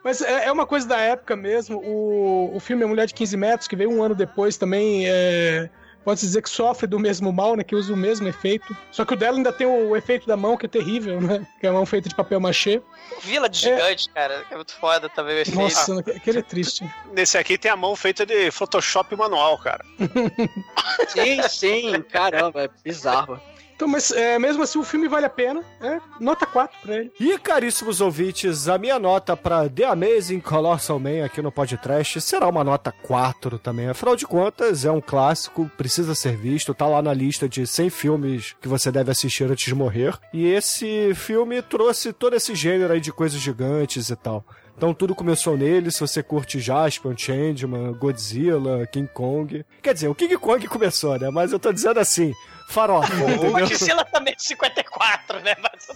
[0.02, 1.78] Mas é é uma coisa da época mesmo.
[1.78, 5.68] O, o filme A Mulher de 15 Metros, que veio um ano depois, também é,
[6.08, 7.62] pode dizer que sofre do mesmo mal, né?
[7.62, 8.74] Que usa o mesmo efeito.
[8.90, 11.46] Só que o dela ainda tem o efeito da mão, que é terrível, né?
[11.60, 12.80] Que é a mão feita de papel machê.
[13.20, 15.58] Vila de gigante, cara, que é muito foda também o efeito.
[15.58, 16.90] Nossa, aquele é triste.
[17.12, 19.84] Nesse aqui tem a mão feita de Photoshop manual, cara.
[21.08, 23.38] Sim, sim, caramba, é bizarro.
[23.78, 27.12] Então, mas é, mesmo assim o filme vale a pena, é, nota 4 pra ele.
[27.20, 32.48] E caríssimos ouvintes, a minha nota para The Amazing Colossal Man aqui no podcast será
[32.48, 33.88] uma nota 4 também.
[33.88, 37.88] Afinal de contas, é um clássico, precisa ser visto, tá lá na lista de 100
[37.90, 40.18] filmes que você deve assistir antes de morrer.
[40.34, 44.44] E esse filme trouxe todo esse gênero aí de coisas gigantes e tal.
[44.76, 49.64] Então tudo começou nele, se você curte Jaspion, Changeman, Godzilla, King Kong.
[49.82, 51.30] Quer dizer, o King Kong começou, né?
[51.30, 52.32] Mas eu tô dizendo assim,
[52.68, 53.50] farofa, O?
[53.52, 55.56] Godzilla também é de 54, né?
[55.60, 55.88] Mas...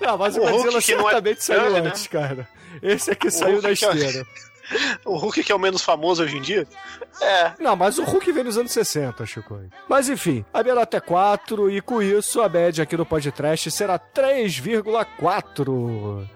[0.00, 1.88] Não, mas o O Godzilla não é certamente saiu grande, né?
[1.88, 2.48] antes, cara.
[2.82, 4.26] Esse aqui O saiu Hulk da é- esteira.
[5.04, 6.66] O Hulk que é o menos famoso hoje em dia.
[7.20, 7.52] É.
[7.58, 9.60] Não, mas o Hulk veio nos anos 60, Chico.
[9.86, 13.98] Mas enfim, a nota é 4 e com isso a média aqui no podcast será
[13.98, 16.26] 3,4.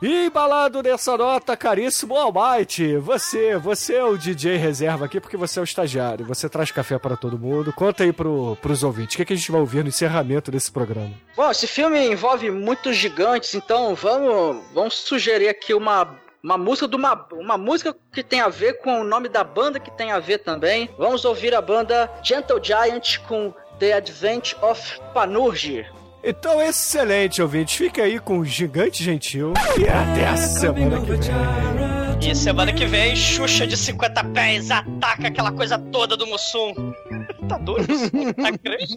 [0.00, 5.58] E embalado nessa nota, caríssimo Almighty, você, você é o DJ reserva aqui porque você
[5.58, 7.72] é o estagiário, você traz café para todo mundo.
[7.72, 10.70] Conta aí pro, pros ouvintes, o que, que a gente vai ouvir no encerramento desse
[10.70, 11.12] programa?
[11.36, 16.96] Bom, esse filme envolve muitos gigantes, então vamos, vamos sugerir aqui uma uma música de
[16.96, 20.18] uma, uma música que tem a ver com o nome da banda que tem a
[20.18, 20.90] ver também.
[20.98, 25.86] Vamos ouvir a banda Gentle Giant com The Advent of Panurgi.
[26.24, 27.76] Então, excelente, ouvinte.
[27.76, 29.52] Fica aí com o Gigante Gentil.
[29.78, 32.30] E até a semana que vem.
[32.30, 36.72] E semana que vem, Xuxa de 50 pés ataca aquela coisa toda do Mussum.
[37.48, 37.88] tá doido?
[37.90, 38.32] Mussum?
[38.34, 38.96] Tá grande?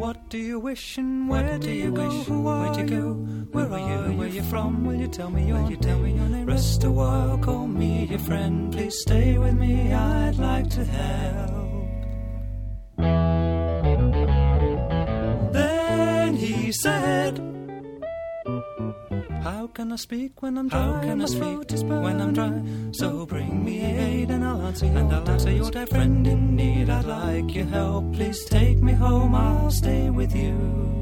[0.00, 2.08] What do you wish and where do you go?
[2.08, 3.12] Who are you go?
[3.52, 4.16] Where are you?
[4.16, 4.86] Where you from?
[4.86, 6.46] Will you tell me your you tell me your name?
[6.46, 8.72] Rest a while, call me your friend.
[8.72, 9.92] Please stay with me.
[9.92, 11.84] I'd like to help.
[15.52, 17.59] Then he said.
[19.42, 20.78] How can I speak when I'm dry?
[20.80, 22.62] How can I speak when I'm dry?
[22.92, 26.56] So bring me aid and I'll answer your and I'll answer your dear friend in
[26.56, 26.90] need.
[26.90, 28.12] I'd like your help.
[28.12, 29.34] Please take me home.
[29.34, 30.99] I'll stay with you.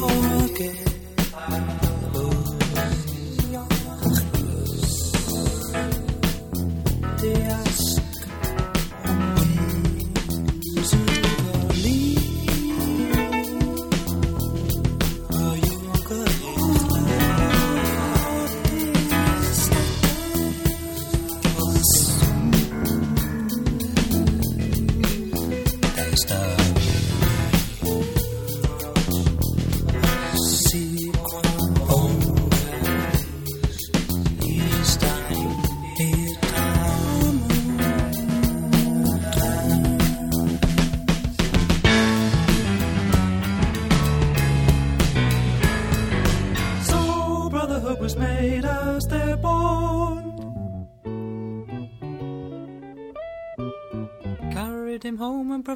[0.00, 0.87] Again.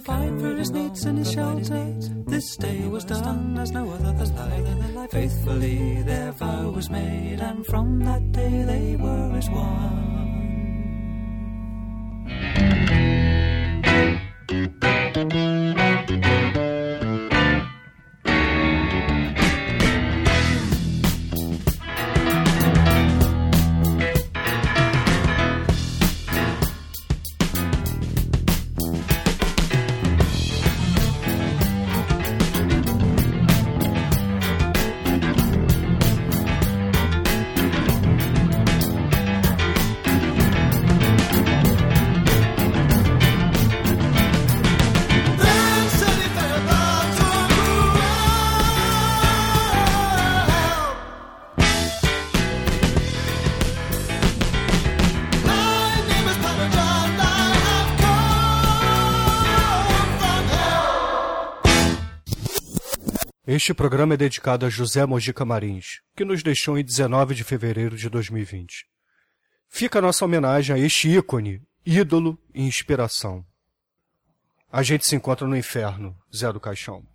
[0.05, 1.95] Provide for his needs and his shelter.
[2.27, 5.11] This day was done as no other than life.
[5.11, 10.12] Faithfully their vow was made, and from that day they were as one.
[63.55, 67.99] Este programa é dedicado a José Mojica Marins, que nos deixou em 19 de fevereiro
[67.99, 68.87] de 2020.
[69.69, 73.45] Fica a nossa homenagem a este ícone, ídolo e inspiração.
[74.71, 77.07] A gente se encontra no inferno, Zé do Caixão.